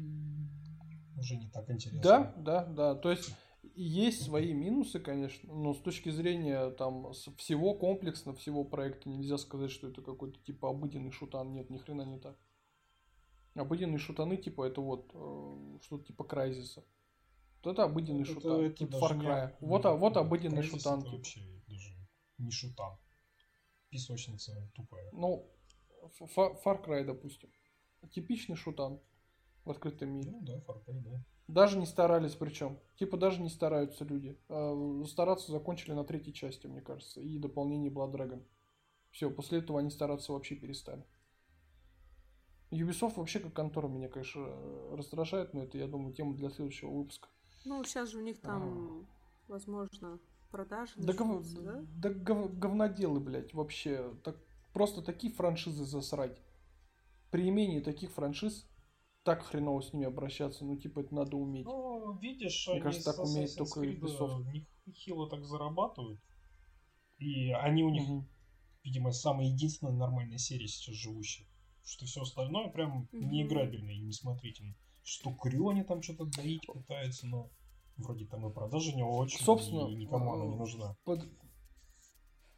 [1.17, 2.01] уже не так интересно.
[2.01, 2.95] Да, да, да.
[2.95, 9.09] То есть есть свои минусы, конечно, но с точки зрения там всего комплексно, всего проекта
[9.09, 11.53] нельзя сказать, что это какой-то типа обыденный шутан.
[11.53, 12.37] Нет, ни хрена не так.
[13.53, 16.85] Обыденные шутаны, типа, это вот э, что-то типа Крайзиса.
[17.63, 19.55] Вот это обыденный это, шутан, это типа Far Cry.
[19.59, 20.99] Не, вот, не, вот обыденный Crysis шутан.
[20.99, 21.17] Это типа.
[21.17, 21.95] вообще даже
[22.37, 22.97] не шутан.
[23.89, 25.09] Песочница тупая.
[25.11, 25.51] Ну,
[26.19, 27.51] Far Cry, допустим.
[28.11, 29.01] Типичный шутан
[29.65, 30.31] в открытом мире.
[30.31, 31.23] Ну да, Far Cry, да.
[31.51, 32.79] Даже не старались причем.
[32.95, 34.37] Типа даже не стараются люди.
[34.47, 37.19] А, стараться закончили на третьей части, мне кажется.
[37.19, 38.43] И дополнение Blood Dragon.
[39.11, 41.05] Все, после этого они стараться вообще перестали.
[42.71, 44.47] Ubisoft вообще как контора меня, конечно,
[44.95, 47.27] раздражает, но это, я думаю, тема для следующего выпуска.
[47.65, 49.51] Ну, сейчас же у них там, а...
[49.51, 50.19] возможно,
[50.51, 50.93] продажи.
[50.95, 51.45] Да, гов...
[51.59, 51.83] да?
[51.97, 52.57] да гов...
[52.57, 54.15] говноделы, блядь, вообще.
[54.23, 54.37] Так...
[54.71, 56.41] Просто такие франшизы засрать.
[57.29, 58.65] При имении таких франшиз
[59.23, 61.65] так хреново с ними обращаться, ну типа это надо уметь.
[61.65, 64.45] Ну, видишь, Мне они кажется, так умеет только Ubisoft.
[64.85, 66.19] Нехило так зарабатывают.
[67.17, 68.27] И они у них, угу.
[68.83, 71.47] видимо, самая единственная нормальная серия сейчас живущая.
[71.83, 73.07] Что все остальное прям угу.
[73.11, 74.75] неиграбельно и несмотрительно.
[75.03, 77.51] Что Крю они там что-то доить пытаются, но
[77.97, 80.95] вроде там и продажи не очень, Собственно, и никому она не нужна.
[81.03, 81.21] Под,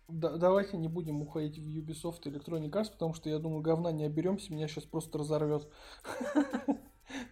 [0.08, 3.92] да, давайте не будем уходить в Ubisoft и Electronic Arts, потому что я думаю, говна
[3.92, 5.68] не оберемся, меня сейчас просто разорвет.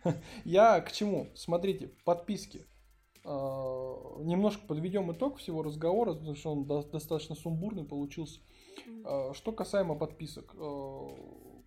[0.46, 1.30] Я к чему?
[1.36, 2.66] Смотрите, подписки.
[3.24, 8.40] А, немножко подведем итог всего разговора, потому что он достаточно сумбурный получился.
[9.06, 10.56] А, что касаемо подписок.
[10.58, 11.08] А,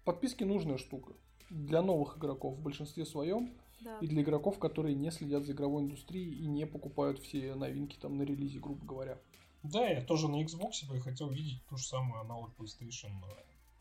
[0.04, 1.12] подписки нужная штука.
[1.50, 3.52] Для новых игроков в большинстве своем.
[3.80, 3.98] Да.
[4.00, 8.16] И для игроков, которые не следят за игровой индустрией и не покупают все новинки там
[8.16, 9.18] на релизе, грубо говоря.
[9.64, 13.12] Да, я тоже на Xbox бы хотел видеть ту же самую аналог PlayStation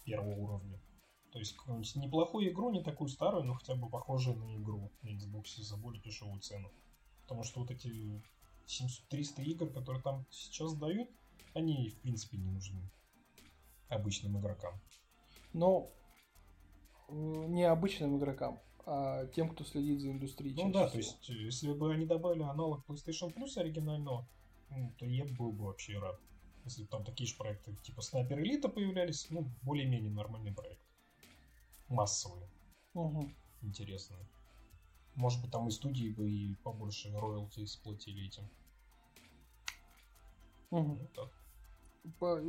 [0.06, 0.80] первого уровня.
[1.32, 5.10] То есть какую-нибудь неплохую игру, не такую старую, но хотя бы похожую на игру на
[5.10, 6.72] Xbox за более дешевую цену.
[7.24, 8.24] Потому что вот эти
[8.66, 11.10] 700-300 игр, которые там сейчас дают,
[11.54, 12.90] они в принципе не нужны
[13.90, 14.80] обычным игрокам.
[15.52, 15.92] Но
[17.10, 20.56] не обычным игрокам, а тем, кто следит за индустрией.
[20.56, 24.28] Ну да, то есть, если бы они добавили аналог PlayStation Plus оригинального, ну,
[24.98, 26.20] то я был бы вообще рад.
[26.66, 30.82] Если бы там такие же проекты, типа Снайпер Элита появлялись, ну, более-менее нормальный проект.
[31.90, 32.48] Массовые.
[32.94, 33.30] Угу.
[33.64, 34.26] Интересные.
[35.16, 38.50] Может быть, там и студии бы и побольше роялти сплатили этим.
[40.72, 41.00] Угу.
[41.00, 41.30] Ну, так.
[42.20, 42.42] По...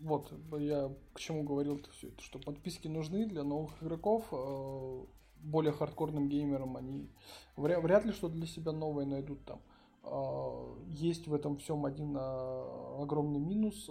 [0.00, 5.04] Вот, я к чему говорил-то все это, что подписки нужны для новых игроков, э,
[5.42, 7.08] более хардкорным геймерам они
[7.56, 9.60] вряд ли что для себя новое найдут там.
[10.02, 13.90] А, есть в этом всем один а, огромный минус.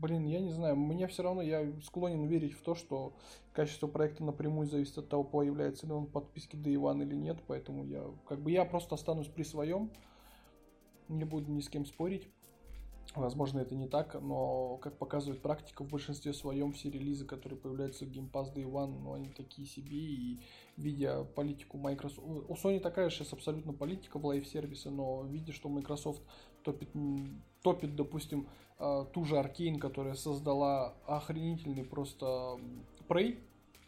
[0.00, 3.14] Блин, я не знаю, мне все равно, я склонен верить в то, что
[3.52, 7.38] качество проекта напрямую зависит от того, появляется ли он в подписке Day One или нет,
[7.46, 9.90] поэтому я, как бы, я просто останусь при своем,
[11.08, 12.28] не буду ни с кем спорить.
[13.14, 18.04] Возможно, это не так, но, как показывает практика, в большинстве своем все релизы, которые появляются
[18.04, 20.40] в Game Pass Day One, ну, они такие себе, и
[20.76, 22.26] видя политику Microsoft...
[22.26, 26.22] У Sony такая сейчас абсолютно политика в live-service е, но видя, что Microsoft
[26.62, 26.90] топит,
[27.62, 28.48] топит допустим,
[28.78, 32.58] а, ту же Arkane, которая создала охренительный просто
[33.08, 33.38] Prey,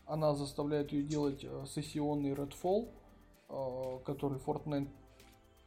[0.07, 2.89] она заставляет ее делать э, сессионный Redfall,
[3.49, 4.89] э, который Fortnite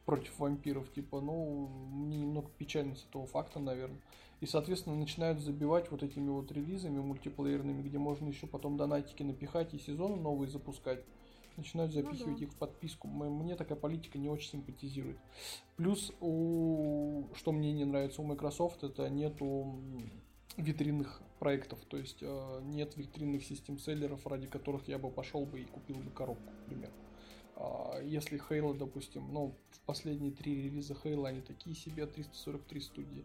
[0.04, 4.00] против вампиров, типа, ну, мне немного печально с этого факта, наверное.
[4.40, 9.72] И, соответственно, начинают забивать вот этими вот релизами мультиплеерными, где можно еще потом донатики напихать
[9.72, 11.04] и сезоны новые запускать.
[11.56, 12.44] Начинают запихивать ну, да.
[12.44, 13.06] их в подписку.
[13.08, 15.18] Мне такая политика не очень симпатизирует.
[15.76, 17.24] Плюс, у...
[17.34, 19.76] что мне не нравится у Microsoft, это нету
[20.56, 25.64] витринных проектов, то есть э, нет витринных систем-селлеров, ради которых я бы пошел бы и
[25.64, 26.90] купил бы коробку, например.
[26.90, 27.11] А,
[28.02, 29.54] если Halo, допустим, ну,
[29.86, 33.24] последние три релиза Halo, они такие себе, 343 студии,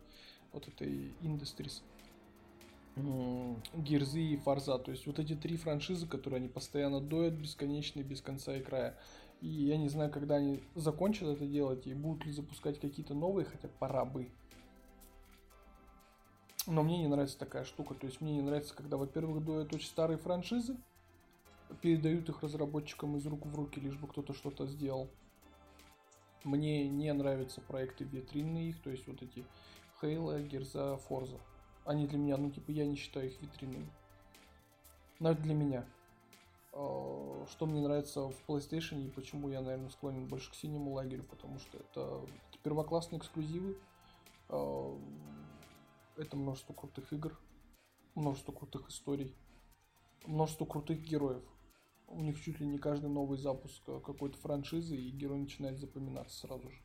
[0.51, 1.81] вот этой Industries,
[3.75, 8.21] Гирзы и Фарза, то есть вот эти три франшизы, которые они постоянно доят бесконечно без
[8.21, 8.97] конца и края.
[9.39, 13.45] И я не знаю, когда они закончат это делать и будут ли запускать какие-то новые,
[13.45, 14.31] хотя пора бы.
[16.65, 17.93] Но мне не нравится такая штука.
[17.93, 20.75] То есть мне не нравится, когда, во-первых, доят очень старые франшизы,
[21.81, 25.09] передают их разработчикам из рук в руки, лишь бы кто-то что-то сделал.
[26.43, 29.45] Мне не нравятся проекты витринные их, то есть вот эти
[30.01, 31.39] Halo, Герза, Forza.
[31.85, 33.89] Они для меня, ну типа я не считаю их витринными.
[35.19, 35.85] Но это для меня.
[36.73, 41.23] А, что мне нравится в PlayStation и почему я, наверное, склонен больше к синему лагерю,
[41.23, 43.77] потому что это, это первоклассные эксклюзивы.
[44.49, 44.97] А,
[46.17, 47.37] это множество крутых игр,
[48.15, 49.35] множество крутых историй,
[50.25, 51.43] множество крутых героев
[52.07, 56.39] у них чуть ли не каждый новый запуск э, какой-то франшизы, и герой начинает запоминаться
[56.39, 56.77] сразу же.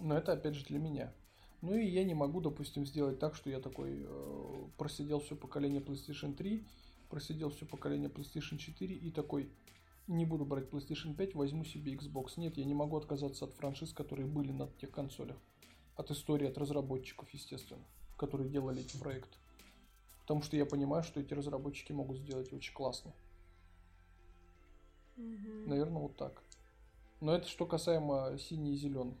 [0.00, 1.12] Но это опять же для меня.
[1.60, 5.80] Ну и я не могу, допустим, сделать так, что я такой э, просидел все поколение
[5.80, 6.66] PlayStation 3,
[7.10, 9.50] просидел все поколение PlayStation 4 и такой
[10.06, 12.34] не буду брать PlayStation 5, возьму себе Xbox.
[12.36, 15.36] Нет, я не могу отказаться от франшиз, которые были на тех консолях.
[15.96, 17.82] От истории, от разработчиков, естественно,
[18.16, 19.36] которые делали эти проекты.
[20.20, 23.12] Потому что я понимаю, что эти разработчики могут сделать очень классно.
[25.18, 25.68] Угу.
[25.68, 26.42] Наверное, вот так.
[27.20, 29.18] Но это что касаемо синий и зеленых.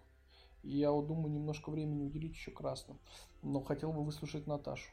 [0.62, 2.98] И я вот думаю немножко времени уделить еще красным.
[3.42, 4.90] Но хотел бы выслушать Наташу.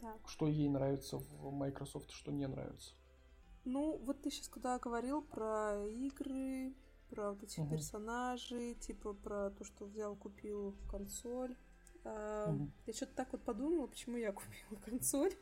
[0.00, 0.16] Так.
[0.26, 2.92] Что ей нравится в Microsoft, что не нравится.
[3.64, 6.72] Ну, вот ты сейчас когда говорил про игры,
[7.10, 7.70] про вот этих угу.
[7.70, 11.56] персонажей, типа про то, что взял, купил консоль.
[12.04, 12.70] А, угу.
[12.86, 15.32] Я что-то так вот подумала, почему я купила консоль,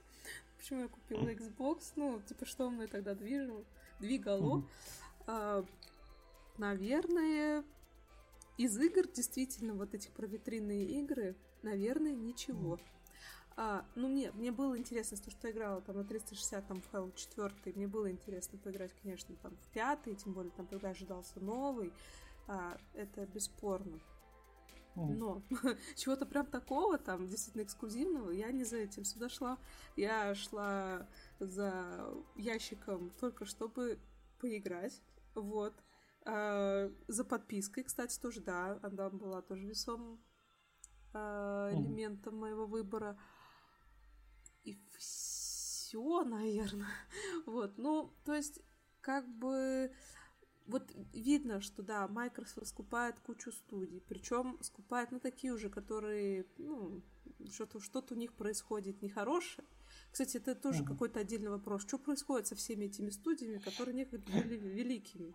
[0.56, 3.66] почему я купила Xbox, ну, типа, что мной тогда движет
[4.00, 4.64] двигало.
[5.26, 5.64] А,
[6.58, 7.64] наверное,
[8.56, 12.78] из игр действительно вот этих про витринные игры, наверное, ничего.
[13.56, 17.12] А, ну, мне, мне было интересно, то, что играла там на 360, там, в Halo
[17.14, 21.92] 4, мне было интересно поиграть, конечно, там, в пятый, тем более, там, тогда ожидался новый,
[22.48, 24.00] а, это бесспорно.
[24.96, 25.42] Но
[25.96, 29.58] чего-то прям такого там, действительно эксклюзивного, я не за этим сюда шла.
[29.96, 31.08] Я шла
[31.46, 33.98] за ящиком только чтобы
[34.40, 35.02] поиграть.
[35.34, 35.74] Вот.
[36.26, 40.22] А, за подпиской, кстати, тоже, да, она была тоже весомым
[41.12, 43.18] а, элементом моего выбора.
[44.64, 46.88] И все, наверное.
[47.46, 48.60] Вот, ну, то есть,
[49.00, 49.92] как бы
[50.66, 57.02] вот видно, что да, Microsoft скупает кучу студий, причем скупает, ну, такие уже, которые, ну,
[57.50, 59.66] что-то что у них происходит нехорошее.
[60.14, 60.86] Кстати, это тоже mm-hmm.
[60.86, 61.82] какой-то отдельный вопрос.
[61.82, 65.34] Что происходит со всеми этими студиями, которые некогда были великими?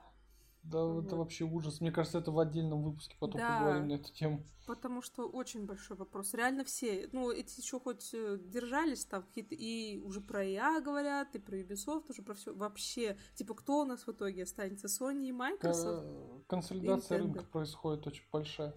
[0.63, 1.05] Да, вот.
[1.05, 1.81] это вообще ужас.
[1.81, 4.41] Мне кажется, это в отдельном выпуске потом да, поговорим на эту тему.
[4.67, 6.33] Потому что очень большой вопрос.
[6.33, 11.35] Реально все, ну, эти еще хоть э, держались там какие-то, и уже про IA говорят,
[11.35, 12.53] и про Ubisoft, уже про все.
[12.53, 14.87] Вообще, типа, кто у нас в итоге останется?
[14.87, 16.07] Sony и Microsoft?
[16.47, 18.73] Консолидация и рынка происходит очень большая.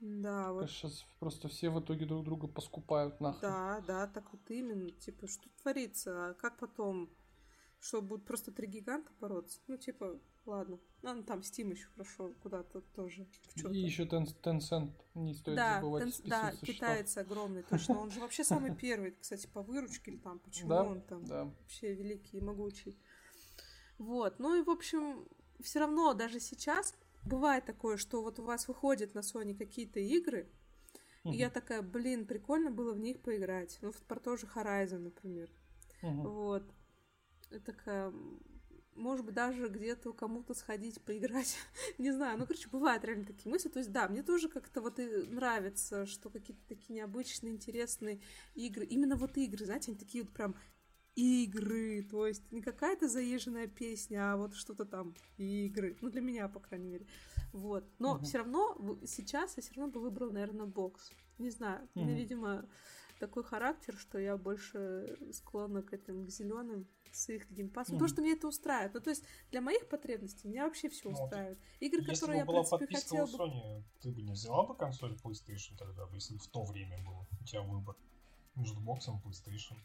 [0.00, 0.70] Да, вот.
[0.70, 3.42] Сейчас просто все в итоге друг друга поскупают нахрен.
[3.42, 4.90] Да, да, так вот именно.
[4.90, 6.30] Типа, что творится?
[6.30, 7.10] А как потом?
[7.78, 9.60] Что, будут просто три гиганта бороться?
[9.66, 10.78] Ну, типа, Ладно.
[11.02, 13.26] Ну, там Steam еще прошел куда-то тоже.
[13.70, 16.08] И еще Tencent, не стоит да, забывать.
[16.08, 17.98] Ten, да, китаец огромный, точно.
[17.98, 21.44] Он же вообще самый первый, кстати, по выручке или там, почему да, он там да.
[21.44, 22.98] вообще великий и могучий.
[23.98, 25.28] Вот, ну и, в общем,
[25.62, 26.94] все равно даже сейчас
[27.24, 30.48] бывает такое, что вот у вас выходят на Sony какие-то игры,
[31.24, 31.34] угу.
[31.34, 33.78] и я такая, блин, прикольно было в них поиграть.
[33.82, 35.50] Ну, про то же Horizon, например.
[36.02, 36.22] Угу.
[36.22, 36.64] Вот.
[37.64, 38.12] такая,
[38.94, 41.56] может быть, даже где-то кому-то сходить, поиграть.
[41.98, 43.68] не знаю, ну, короче, бывают реально такие мысли.
[43.68, 48.20] То есть, да, мне тоже как-то вот и нравится, что какие-то такие необычные, интересные
[48.54, 48.84] игры.
[48.84, 50.54] Именно вот игры, знаете, они такие вот прям
[51.16, 55.96] игры, то есть не какая-то заезженная песня, а вот что-то там игры.
[56.00, 57.06] Ну, для меня, по крайней мере.
[57.52, 57.84] Вот.
[57.98, 58.24] Но uh-huh.
[58.24, 61.10] все равно сейчас я все равно бы выбрал, наверное, бокс.
[61.38, 61.82] Не знаю.
[61.82, 62.02] Uh-huh.
[62.02, 62.68] У меня, видимо,
[63.18, 67.94] такой характер, что я больше склонна к этим к зеленым с их геймпасом.
[67.94, 67.98] Mm.
[67.98, 68.94] Потому что мне это устраивает.
[68.94, 71.58] Ну, то есть для моих потребностей меня вообще все ну, устраивает.
[71.80, 73.32] Игры, если которые бы я, была в принципе, хотела бы...
[73.32, 77.26] Sony, ты бы не взяла бы консоль PlayStation тогда, если бы в то время было
[77.40, 77.96] у тебя выбор
[78.54, 79.76] между боксом и PlayStation?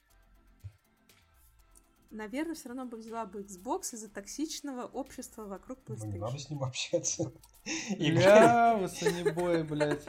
[2.15, 6.13] Наверное, все равно бы взяла бы Xbox из-за токсичного общества вокруг PlayStation.
[6.13, 7.33] Не надо с ним общаться.
[7.97, 10.07] Бля, вы санебои, блядь.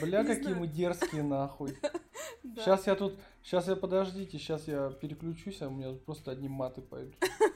[0.00, 0.60] Бля, не какие знаю.
[0.60, 1.76] мы дерзкие, нахуй.
[2.42, 2.62] Да.
[2.62, 6.80] Сейчас я тут, сейчас я подождите, сейчас я переключусь, а у меня просто одни маты
[6.80, 7.16] пойдут.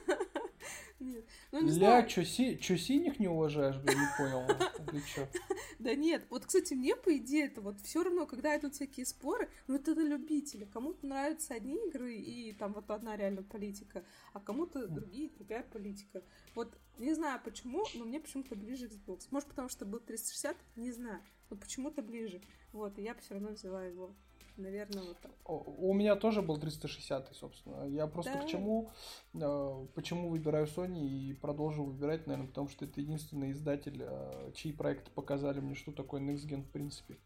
[1.01, 1.25] Нет.
[1.51, 4.43] Ну, не Ля, чё, си, чё синих не уважаешь, бля, не понял.
[4.91, 5.27] Или чё?
[5.79, 9.49] Да нет, вот, кстати, мне, по идее, это вот все равно, когда идут всякие споры,
[9.67, 10.67] ну, это на любителя.
[10.67, 16.21] Кому-то нравятся одни игры, и там вот одна реально политика, а кому-то другие, другая политика.
[16.53, 19.21] Вот, не знаю почему, но мне почему-то ближе Xbox.
[19.31, 21.23] Может, потому что был 360, не знаю.
[21.49, 22.41] Вот почему-то ближе.
[22.73, 24.15] Вот, и я все равно взяла его.
[24.61, 25.31] Наверное, вот так.
[25.45, 27.85] У меня тоже был 360, собственно.
[27.87, 28.41] Я просто да.
[28.41, 28.91] к чему,
[29.33, 34.71] э, почему выбираю Sony и продолжу выбирать, наверное, потому что это единственный издатель, э, чьи
[34.71, 37.17] проекты показали мне, что такое Next Gen в принципе.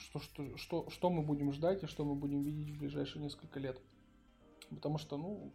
[0.00, 3.58] Что, что, что, что мы будем ждать и что мы будем видеть в ближайшие несколько
[3.58, 3.80] лет.
[4.68, 5.52] Потому что, ну,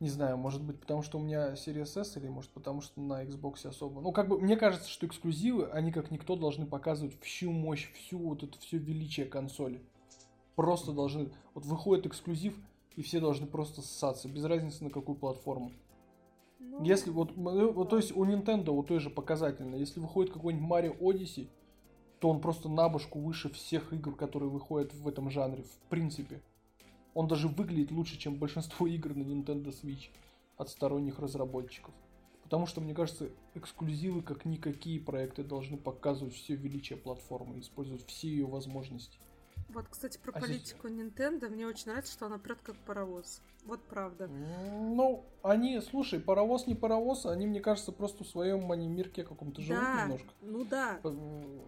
[0.00, 3.22] не знаю, может быть, потому что у меня Series S, или может потому что на
[3.24, 4.00] Xbox особо.
[4.00, 8.18] Ну, как бы, мне кажется, что эксклюзивы, они как никто должны показывать всю мощь, всю
[8.18, 9.82] вот это все величие консоли.
[10.56, 11.30] Просто должны...
[11.54, 12.58] Вот выходит эксклюзив,
[12.96, 15.70] и все должны просто ссаться, без разницы на какую платформу.
[16.58, 20.68] Ну, если вот, вот, то есть у Nintendo вот той же показательно, если выходит какой-нибудь
[20.68, 21.48] Mario Odyssey,
[22.20, 26.42] то он просто на башку выше всех игр, которые выходят в этом жанре, в принципе.
[27.14, 30.10] Он даже выглядит лучше, чем большинство игр на Nintendo Switch
[30.56, 31.94] от сторонних разработчиков.
[32.42, 38.28] Потому что, мне кажется, эксклюзивы, как никакие проекты, должны показывать все величие платформы, использовать все
[38.28, 39.18] ее возможности.
[39.72, 41.00] Вот, кстати, про а политику здесь...
[41.00, 41.48] Nintendo.
[41.48, 43.40] Мне очень нравится, что она прет как паровоз.
[43.66, 44.26] Вот правда.
[44.26, 49.82] Ну, они, слушай, паровоз не паровоз, они, мне кажется, просто в своем мирке каком-то живут
[49.82, 50.28] да, немножко.
[50.40, 51.00] Ну да.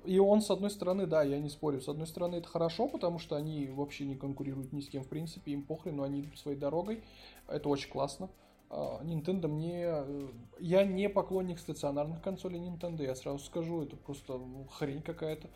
[0.04, 3.18] И он, с одной стороны, да, я не спорю, с одной стороны, это хорошо, потому
[3.18, 6.38] что они вообще не конкурируют ни с кем, в принципе, им похрен, но они идут
[6.38, 7.02] своей дорогой.
[7.46, 8.30] Это очень классно.
[8.70, 9.84] А, Nintendo мне...
[9.84, 10.28] Э,
[10.58, 15.50] я не поклонник стационарных консолей Nintendo, я сразу скажу, это просто ну, хрень какая-то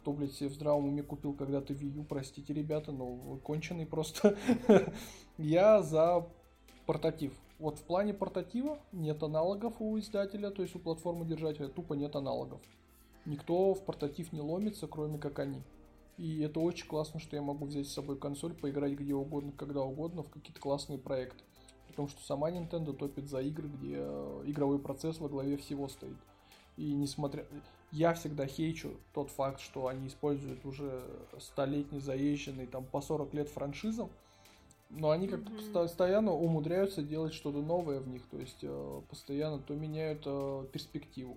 [0.00, 3.86] кто, блядь, себе в здравом уме купил когда-то Wii U, простите, ребята, но вы конченый
[3.86, 4.36] просто.
[5.38, 6.26] Я за
[6.86, 7.34] портатив.
[7.58, 12.14] Вот в плане портатива нет аналогов у издателя, то есть у платформы держателя тупо нет
[12.16, 12.60] аналогов.
[13.26, 15.62] Никто в портатив не ломится, кроме как они.
[16.16, 19.82] И это очень классно, что я могу взять с собой консоль, поиграть где угодно, когда
[19.82, 21.44] угодно, в какие-то классные проекты.
[21.86, 25.88] При том, что сама Nintendo топит за игры, где э, игровой процесс во главе всего
[25.88, 26.16] стоит.
[26.76, 27.44] И несмотря...
[27.90, 31.02] Я всегда хейчу тот факт, что они используют уже
[31.38, 34.10] столетний заезженный там по 40 лет франшизам,
[34.90, 35.72] но они как-то mm-hmm.
[35.72, 41.36] постоянно умудряются делать что-то новое в них, то есть э, постоянно то меняют э, перспективу,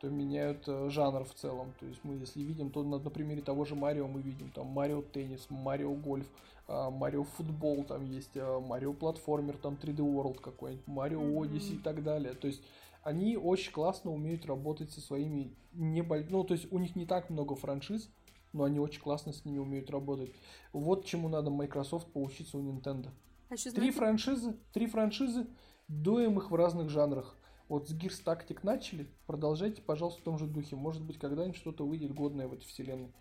[0.00, 1.72] то меняют э, жанр в целом.
[1.78, 4.66] То есть мы, если видим, то на, на примере того же Марио мы видим там
[4.66, 6.26] Марио Теннис, Марио Гольф,
[6.68, 11.50] э, Марио Футбол, там есть э, Марио Платформер, там 3D World какой-нибудь, Марио mm-hmm.
[11.50, 12.34] Odyssey и так далее.
[12.34, 12.62] То есть
[13.02, 16.30] они очень классно умеют работать со своими небольшими...
[16.30, 18.10] Ну, то есть у них не так много франшиз,
[18.52, 20.32] но они очень классно с ними умеют работать.
[20.72, 23.10] Вот чему надо Microsoft поучиться у Nintendo.
[23.48, 25.46] А еще, три франшизы, три франшизы,
[25.88, 27.36] дуем их в разных жанрах.
[27.68, 30.76] Вот с Gears Tactic начали, продолжайте, пожалуйста, в том же духе.
[30.76, 33.12] Может быть, когда-нибудь что-то выйдет годное в этой вселенной.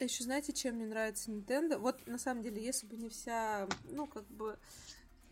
[0.00, 1.76] А еще знаете, чем мне нравится Nintendo?
[1.76, 4.58] Вот на самом деле, если бы не вся, ну, как бы,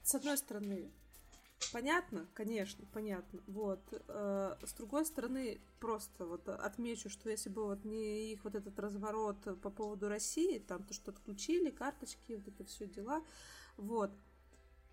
[0.03, 0.91] с одной стороны,
[1.73, 3.41] Понятно, конечно, понятно.
[3.47, 3.81] Вот.
[4.09, 8.79] Э, с другой стороны, просто вот отмечу, что если бы вот не их вот этот
[8.79, 13.23] разворот по поводу России, там то, что отключили, карточки, вот это все дела,
[13.77, 14.11] вот.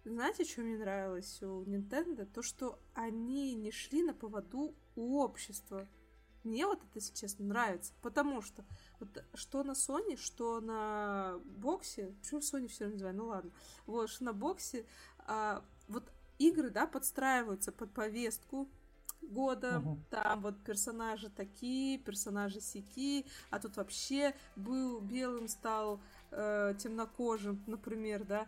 [0.06, 2.26] Знаете, что мне нравилось у Nintendo?
[2.26, 5.88] То, что они не шли на поводу у общества.
[6.44, 8.66] Мне вот это, если честно, нравится, потому что
[9.00, 13.52] вот что на Sony, что на боксе, почему Sony все называю, ну ладно,
[13.86, 14.86] вот, что на боксе,
[15.20, 18.68] а, вот игры, да, подстраиваются под повестку
[19.22, 20.00] года, угу.
[20.10, 26.00] там вот персонажи такие, персонажи сики, а тут вообще был белым, стал
[26.32, 28.48] э, темнокожим, например, да.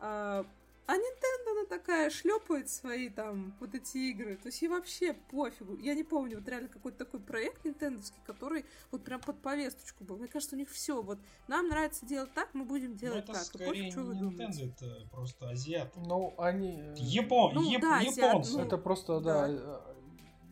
[0.00, 0.46] А,
[0.86, 4.36] а Nintendo, она такая, шлепает свои там вот эти игры.
[4.36, 5.76] То есть ей вообще пофигу.
[5.78, 10.18] Я не помню, вот реально какой-то такой проект нинтендовский, который вот прям под повесточку был.
[10.18, 11.18] Мне кажется, у них все вот.
[11.48, 13.42] Нам нравится делать так, мы будем ну, делать это так.
[13.44, 14.74] Скорее пофиг, что вы думаете.
[14.76, 16.00] это просто азиаты.
[16.00, 16.78] Ну, они...
[16.78, 17.54] Э, Япон...
[17.54, 17.80] Ну, Яп...
[17.80, 18.52] да, японцы.
[18.52, 19.94] Ну, это просто, да, да э,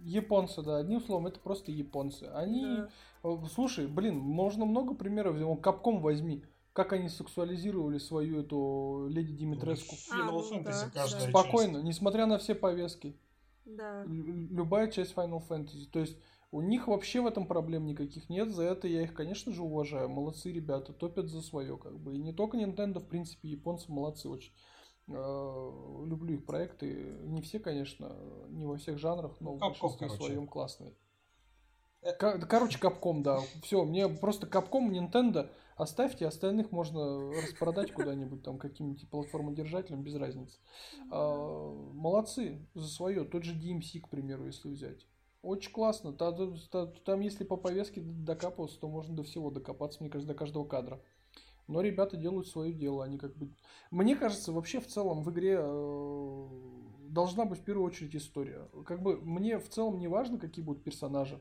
[0.05, 2.25] японцы, да, одним словом, это просто японцы.
[2.35, 2.89] Они, да.
[3.23, 6.43] Э, слушай, блин, можно много примеров, Капком возьми
[6.73, 9.97] как они сексуализировали свою эту леди Димитреску.
[10.11, 11.07] А, ну, да, да.
[11.07, 11.85] Спокойно, часть.
[11.85, 13.17] несмотря на все повестки.
[13.65, 14.05] Да.
[14.07, 15.87] Любая часть Final Fantasy.
[15.91, 16.17] То есть
[16.51, 18.51] у них вообще в этом проблем никаких нет.
[18.51, 20.09] За это я их, конечно же, уважаю.
[20.09, 21.77] Молодцы ребята, топят за свое.
[21.77, 22.17] Как бы.
[22.17, 24.53] И не только Nintendo, в принципе, японцы молодцы очень.
[25.09, 27.19] Э, люблю их проекты.
[27.25, 28.17] Не все, конечно,
[28.49, 30.95] не во всех жанрах, но ну, в большинстве своем классные.
[32.19, 33.41] Короче, Капком, да.
[33.63, 40.59] Все, мне просто Капком, Nintendo оставьте, остальных можно распродать куда-нибудь там каким-нибудь платформодержателям, без разницы.
[41.11, 43.25] А, молодцы за свое.
[43.25, 45.07] Тот же DMC, к примеру, если взять.
[45.43, 46.13] Очень классно.
[46.13, 46.57] Там,
[47.05, 51.01] там, если по повестке докапываться, то можно до всего докопаться, мне кажется, до каждого кадра.
[51.67, 53.05] Но ребята делают свое дело.
[53.05, 53.51] Они как бы...
[53.91, 56.49] Мне кажется, вообще в целом в игре э,
[57.09, 58.69] должна быть в первую очередь история.
[58.87, 61.41] Как бы мне в целом не важно, какие будут персонажи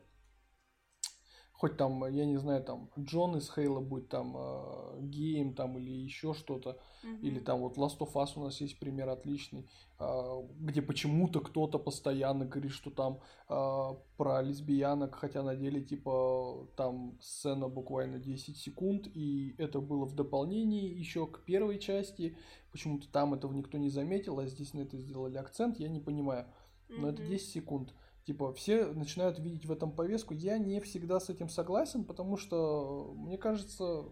[1.62, 5.92] хоть там, я не знаю, там Джон из Хейла будет там э, геем там или
[5.92, 7.22] еще что-то, mm-hmm.
[7.22, 11.78] или там вот Last of Us у нас есть пример отличный, э, где почему-то кто-то
[11.78, 18.58] постоянно говорит, что там э, про лесбиянок, хотя на деле типа там сцена буквально 10
[18.58, 22.36] секунд, и это было в дополнении еще к первой части,
[22.72, 26.48] почему-то там этого никто не заметил, а здесь на это сделали акцент, я не понимаю,
[26.90, 27.14] но mm-hmm.
[27.14, 27.94] это 10 секунд.
[28.26, 30.34] Типа, все начинают видеть в этом повестку.
[30.34, 34.06] Я не всегда с этим согласен, потому что, мне кажется,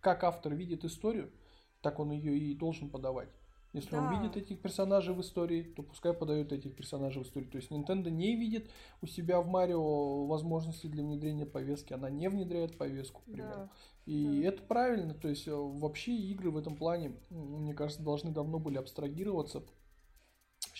[0.00, 1.32] как автор видит историю,
[1.80, 3.28] так он ее и должен подавать.
[3.72, 4.02] Если да.
[4.02, 7.50] он видит этих персонажей в истории, то пускай подает этих персонажей в историю.
[7.50, 12.28] То есть Nintendo не видит у себя в Марио возможности для внедрения повестки, она не
[12.28, 13.50] внедряет повестку, к примеру.
[13.50, 13.70] Да.
[14.04, 14.48] И да.
[14.48, 15.14] это правильно.
[15.14, 19.62] То есть э, вообще игры в этом плане, мне кажется, должны давно были абстрагироваться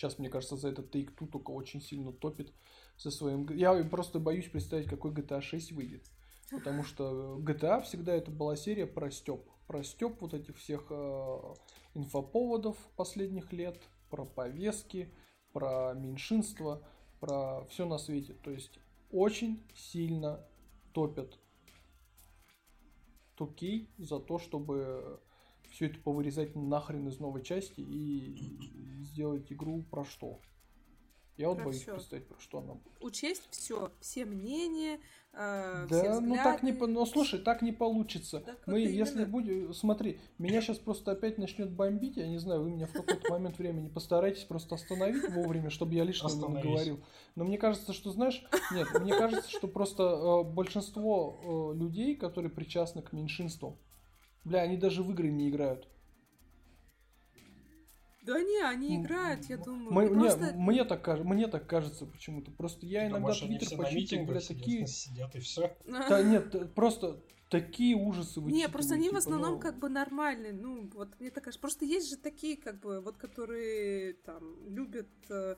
[0.03, 2.53] Сейчас, мне кажется, за это Take-Two только очень сильно топит
[2.97, 3.49] со своим...
[3.51, 6.11] Я просто боюсь представить, какой GTA 6 выйдет.
[6.51, 9.49] Потому что GTA всегда это была серия про степ.
[9.69, 11.55] Про степ вот этих всех э,
[11.95, 13.81] инфоповодов последних лет,
[14.11, 15.09] про повестки,
[15.53, 16.83] про меньшинство,
[17.21, 18.35] про все на свете.
[18.43, 18.81] То есть
[19.13, 20.45] очень сильно
[20.93, 21.39] топят
[23.39, 23.47] 2
[23.99, 25.21] за то, чтобы
[25.73, 28.59] все это повырезать нахрен из новой части и
[29.03, 30.41] сделать игру про что?
[31.39, 31.95] Я вот про боюсь всё.
[31.95, 32.93] представить, про что она будет.
[33.01, 35.01] Учесть все, все мнения,
[35.33, 38.41] э, Да, все ну так не, ну слушай, так не получится.
[38.41, 42.63] Так Мы, вот если будем, смотри, меня сейчас просто опять начнет бомбить, я не знаю,
[42.63, 47.01] вы меня в какой-то момент времени постарайтесь просто остановить вовремя, чтобы я лишнего не говорил.
[47.35, 52.51] Но мне кажется, что знаешь, нет, мне кажется, что просто э, большинство э, людей, которые
[52.51, 53.79] причастны к меньшинству,
[54.45, 55.89] Бля, они даже в игры не играют.
[58.23, 59.93] Да не, они играют, я думаю.
[59.93, 62.53] Мы, не, просто- мне, так, кажется, мне так кажется почему-то.
[62.53, 64.87] Просто я иногда Думаешь, твиттер митингах бля, такие...
[64.87, 65.77] сидят и все.
[65.87, 67.21] Да, нет, просто
[67.51, 70.53] такие ужасы Не, просто они в типа, основном ну, как бы нормальные.
[70.53, 71.61] Ну, вот мне так кажется.
[71.61, 75.57] Просто есть же такие, как бы, вот которые там любят э,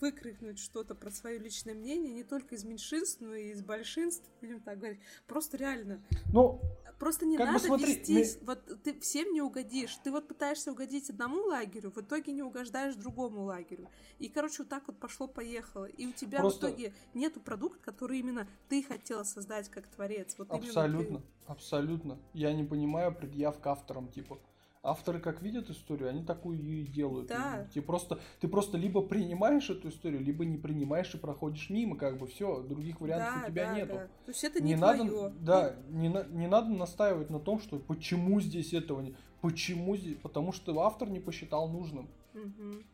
[0.00, 4.60] выкрикнуть что-то про свое личное мнение не только из меньшинств, но и из большинств, будем
[4.60, 5.00] так говорить.
[5.26, 6.02] Просто реально.
[6.32, 6.60] Ну,
[6.98, 8.38] Просто не Как бы надо смотри, вестись.
[8.42, 9.96] Вот ты всем не угодишь.
[10.02, 13.88] Ты вот пытаешься угодить одному лагерю, в итоге не угождаешь другому лагерю.
[14.18, 15.84] И, короче, вот так вот пошло-поехало.
[15.84, 20.34] И у тебя Просто- в итоге нету продукта, который именно ты хотела создать как творец.
[20.38, 22.18] Вот именно ты- абсолютно, абсолютно.
[22.32, 24.40] Я не понимаю предъяв к авторам, типа.
[24.88, 27.28] Авторы как видят историю, они такую ее и делают.
[27.28, 27.66] Да.
[27.70, 31.96] И Ты просто, ты просто либо принимаешь эту историю, либо не принимаешь и проходишь мимо,
[31.96, 33.92] как бы все, других вариантов Да, у тебя да, нету.
[33.94, 34.06] да.
[34.24, 35.32] То есть это не, не надо, твое.
[35.40, 40.52] да, не, не надо настаивать на том, что почему здесь этого не, почему здесь, потому
[40.52, 42.08] что автор не посчитал нужным.
[42.34, 42.84] Мгм.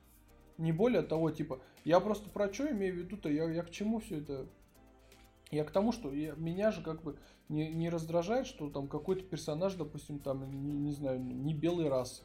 [0.59, 3.99] Не более того, типа, я просто про что имею в виду-то, я, я к чему
[4.01, 4.47] все это?
[5.55, 7.17] Я к тому, что я- меня же как бы
[7.49, 12.23] не, не раздражает, что там какой-то персонаж, допустим, там, не, не знаю, не белой расы.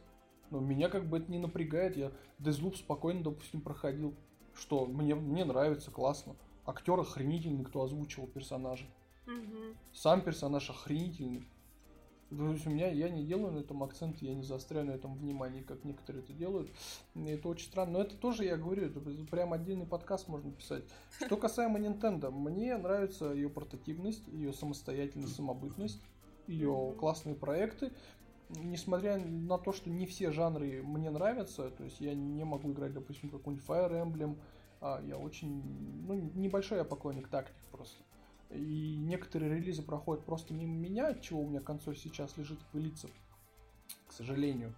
[0.49, 4.15] Но меня как бы это не напрягает, я Deathloop спокойно, допустим, проходил.
[4.55, 6.35] Что, мне, мне нравится, классно.
[6.65, 8.85] Актер охренительный, кто озвучивал персонажа.
[9.27, 9.77] Мгм.
[9.93, 11.47] Сам персонаж охренительный.
[12.29, 15.15] То есть у меня, я не делаю на этом акцент, я не заостряю на этом
[15.15, 16.69] внимание, как некоторые это делают.
[17.15, 17.93] И это очень странно.
[17.93, 18.99] Но это тоже, я говорю, это
[19.31, 20.83] прям отдельный подкаст можно писать.
[21.25, 26.01] Что касаемо Nintendo, мне нравится ее портативность, ее самостоятельность, самобытность,
[26.45, 27.91] ее классные проекты.
[28.49, 32.93] Несмотря на то, что не все жанры мне нравятся, то есть я не могу играть,
[32.93, 34.37] допустим, какой-нибудь Fire Emblem,
[34.81, 35.61] а я очень,
[36.07, 38.03] ну, небольшой я поклонник тактик просто.
[39.19, 43.09] Некоторые релизы проходят просто мимо меня, от чего у меня консоль сейчас лежит и пылится,
[44.07, 44.73] к сожалению.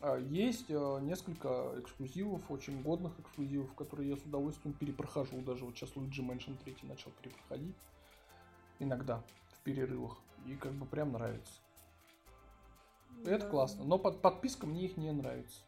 [0.00, 5.40] А Есть э, несколько эксклюзивов, очень годных эксклюзивов, которые я с удовольствием перепрохожу.
[5.40, 7.74] Даже вот сейчас Luigi Mansion 3 начал перепроходить.
[8.78, 10.16] Иногда, в перерывах.
[10.46, 11.52] И как бы прям нравится.
[13.24, 13.50] Это Да.
[13.50, 13.84] классно.
[13.84, 15.58] Но под подписка мне их не нравится.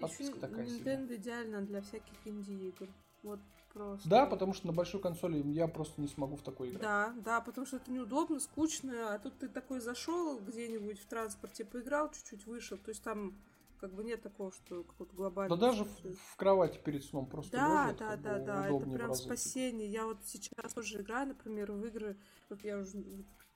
[0.00, 0.92] Подписка такая себе.
[0.92, 2.88] Nintendo идеально для всяких инди-игр.
[3.22, 3.38] Вот
[3.76, 4.08] просто.
[4.08, 6.82] Да, потому что на большой консоли я просто не смогу в такой играть.
[6.82, 11.64] Да, да, потому что это неудобно, скучно, а тут ты такой зашел где-нибудь в транспорте,
[11.64, 13.34] поиграл, чуть-чуть вышел, то есть там
[13.80, 15.60] как бы нет такого, что какого-то Да глобального.
[15.60, 19.88] даже в, в кровати перед сном просто Да, лежа, да, да, да, это прям спасение.
[19.90, 22.16] Я вот сейчас тоже играю, например, в игры,
[22.48, 23.02] вот я уже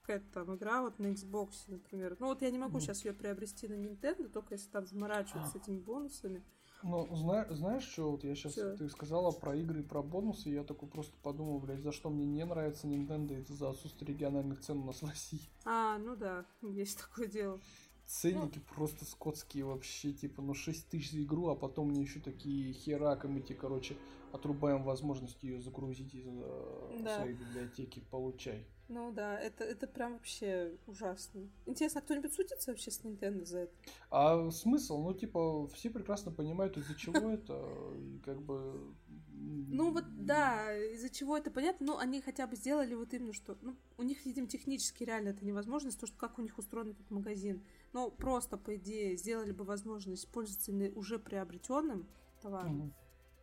[0.01, 2.15] какая-то там игра вот на Xbox, например.
[2.19, 2.81] Ну вот я не могу Мгм.
[2.81, 6.43] сейчас ее приобрести на Nintendo, только если там заморачиваться с этими бонусами.
[6.83, 8.75] Ну, зна- знаешь, что вот я сейчас, Чё?
[8.75, 12.09] ты сказала про игры и про бонусы, и я такой просто подумал, блядь, за что
[12.09, 15.41] мне не нравится Nintendo, это за отсутствие региональных цен у нас в России.
[15.65, 17.59] А, ну да, есть такое дело.
[18.07, 22.73] Ценники просто скотские вообще, типа, ну 6 тысяч за игру, а потом мне еще такие
[22.73, 23.95] херак, и мы тебе, короче,
[24.33, 27.15] отрубаем возможность ее загрузить из э, Да.
[27.15, 28.65] своей библиотеки, получай.
[28.91, 31.49] Ну да, это, это прям вообще ужасно.
[31.65, 33.73] Интересно, а кто-нибудь судится вообще с Nintendo за это?
[34.09, 35.01] А смысл?
[35.01, 37.53] Ну, типа, все прекрасно понимают, из-за чего это,
[37.95, 38.93] и как бы...
[39.33, 43.57] Ну вот да, из-за чего это понятно, но они хотя бы сделали вот именно что,
[43.61, 46.89] ну, у них, видимо, технически реально это невозможно, из-за того, что как у них устроен
[46.89, 47.63] этот магазин.
[47.93, 52.09] Но просто, по идее, сделали бы возможность пользоваться уже приобретенным
[52.41, 52.93] товаром,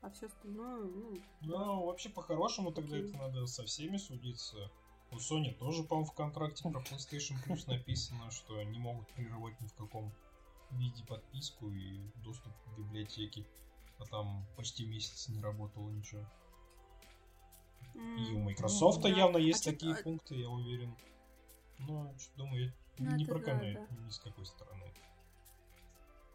[0.03, 3.09] а все остальное, ну, Ну, вообще, по-хорошему, тогда Окей.
[3.09, 4.71] это надо со всеми судиться.
[5.11, 9.67] У Sony тоже, по-моему, в контракте про PlayStation Plus написано, что не могут прерывать ни
[9.67, 10.13] в каком
[10.73, 13.47] виде подписку и доступ к библиотеке.
[13.99, 16.25] А там почти месяц не работало ничего.
[17.95, 19.09] И у Microsoft да.
[19.09, 20.95] явно А есть чё- такие а- пункты, я уверен.
[21.79, 23.97] Но, что думаю, Ну, не да, проканает да.
[24.05, 24.85] ни с какой стороны.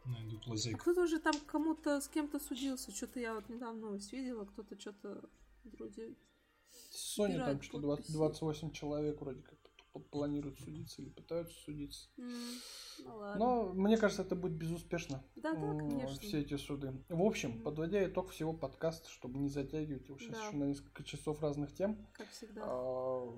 [0.05, 0.79] Найдут А лазейку.
[0.79, 5.21] кто-то уже там кому-то с кем-то судился, что-то я вот недавно новость видела, кто-то что-то
[5.63, 6.15] вроде...
[6.91, 8.11] Sony там что-то подписи.
[8.14, 9.60] 28 человек вроде как
[10.10, 12.10] планируют судиться или пытаются судиться.
[12.18, 12.30] м,
[13.06, 13.45] Ну ладно.
[13.45, 15.23] Но мне кажется, это будет безуспешно.
[15.35, 16.19] Да, да, конечно.
[16.19, 16.94] Все эти суды.
[17.10, 17.64] В общем, Мгм.
[17.64, 20.48] подводя итог всего подкаста, чтобы не затягивать его сейчас Да.
[20.48, 22.07] еще на несколько часов разных тем.
[22.14, 22.61] Как всегда.
[22.65, 23.31] а,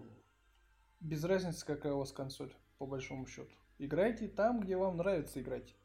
[1.02, 3.52] Без разницы, какая у вас консоль, по большому счету.
[3.78, 5.76] Играйте там, где вам нравится играть.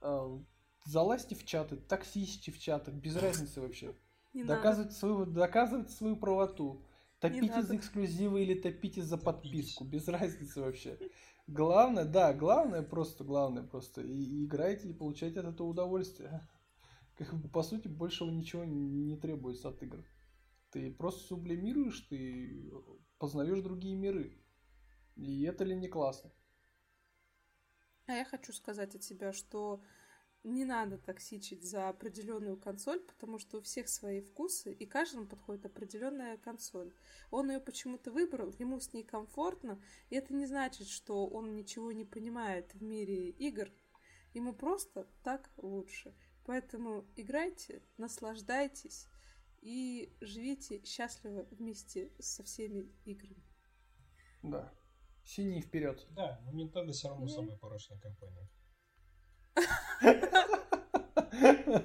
[0.00, 0.40] А,
[0.84, 3.94] Залазьте в чаты, таксисти в чатах, без разницы вообще.
[4.38, 4.54] Не надо.
[4.54, 6.80] Доказывайте свою, доказывайте свою правоту.
[7.18, 7.66] Топите надо.
[7.66, 9.84] за эксклюзивы или топите за подписку.
[9.84, 10.96] Без разницы вообще.
[11.48, 14.00] Главное, да, главное просто, главное просто.
[14.00, 16.48] И, и играйте и получайте от этого удовольствие.
[17.16, 20.04] Как бы, по сути, большего ничего не требуется от игр.
[20.70, 22.70] Ты просто сублимируешь, ты
[23.18, 24.40] познаешь другие миры.
[25.16, 26.30] И это ли не классно?
[28.06, 29.82] А я хочу сказать от себя, что
[30.44, 35.66] не надо токсичить за определенную консоль, потому что у всех свои вкусы, и каждому подходит
[35.66, 36.92] определенная консоль.
[37.30, 41.92] Он ее почему-то выбрал, ему с ней комфортно, и это не значит, что он ничего
[41.92, 43.70] не понимает в мире игр.
[44.34, 46.14] Ему просто так лучше.
[46.44, 49.06] Поэтому играйте, наслаждайтесь
[49.60, 53.42] и живите счастливо вместе со всеми играми.
[54.42, 54.72] Да.
[55.24, 56.06] Синий вперед.
[56.10, 58.48] Да, но Nintendo все равно самая порочная компания.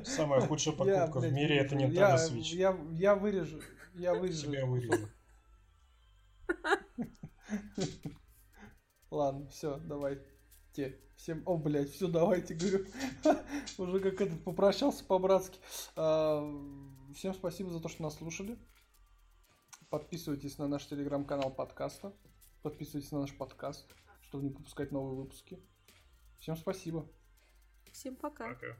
[0.04, 2.56] Самая худшая покупка в мире это Nintendo Switch.
[2.56, 3.62] Я, я вырежу.
[3.96, 4.52] Я вырежу.
[4.52, 5.10] Тебя вырежу.
[9.12, 11.00] Ладно, все, давайте.
[11.16, 12.86] Всем, о, блядь, все, давайте, говорю.
[13.78, 15.60] Уже как этот попрощался по-братски.
[15.96, 16.44] А,
[17.14, 18.58] всем спасибо за то, что нас слушали.
[19.90, 22.14] Подписывайтесь на наш телеграм-канал подкаста.
[22.64, 23.86] Подписывайтесь на наш подкаст,
[24.24, 25.60] чтобы не пропускать новые выпуски.
[26.40, 27.08] Всем спасибо.
[27.94, 28.50] Всем пока.
[28.50, 28.76] Пока.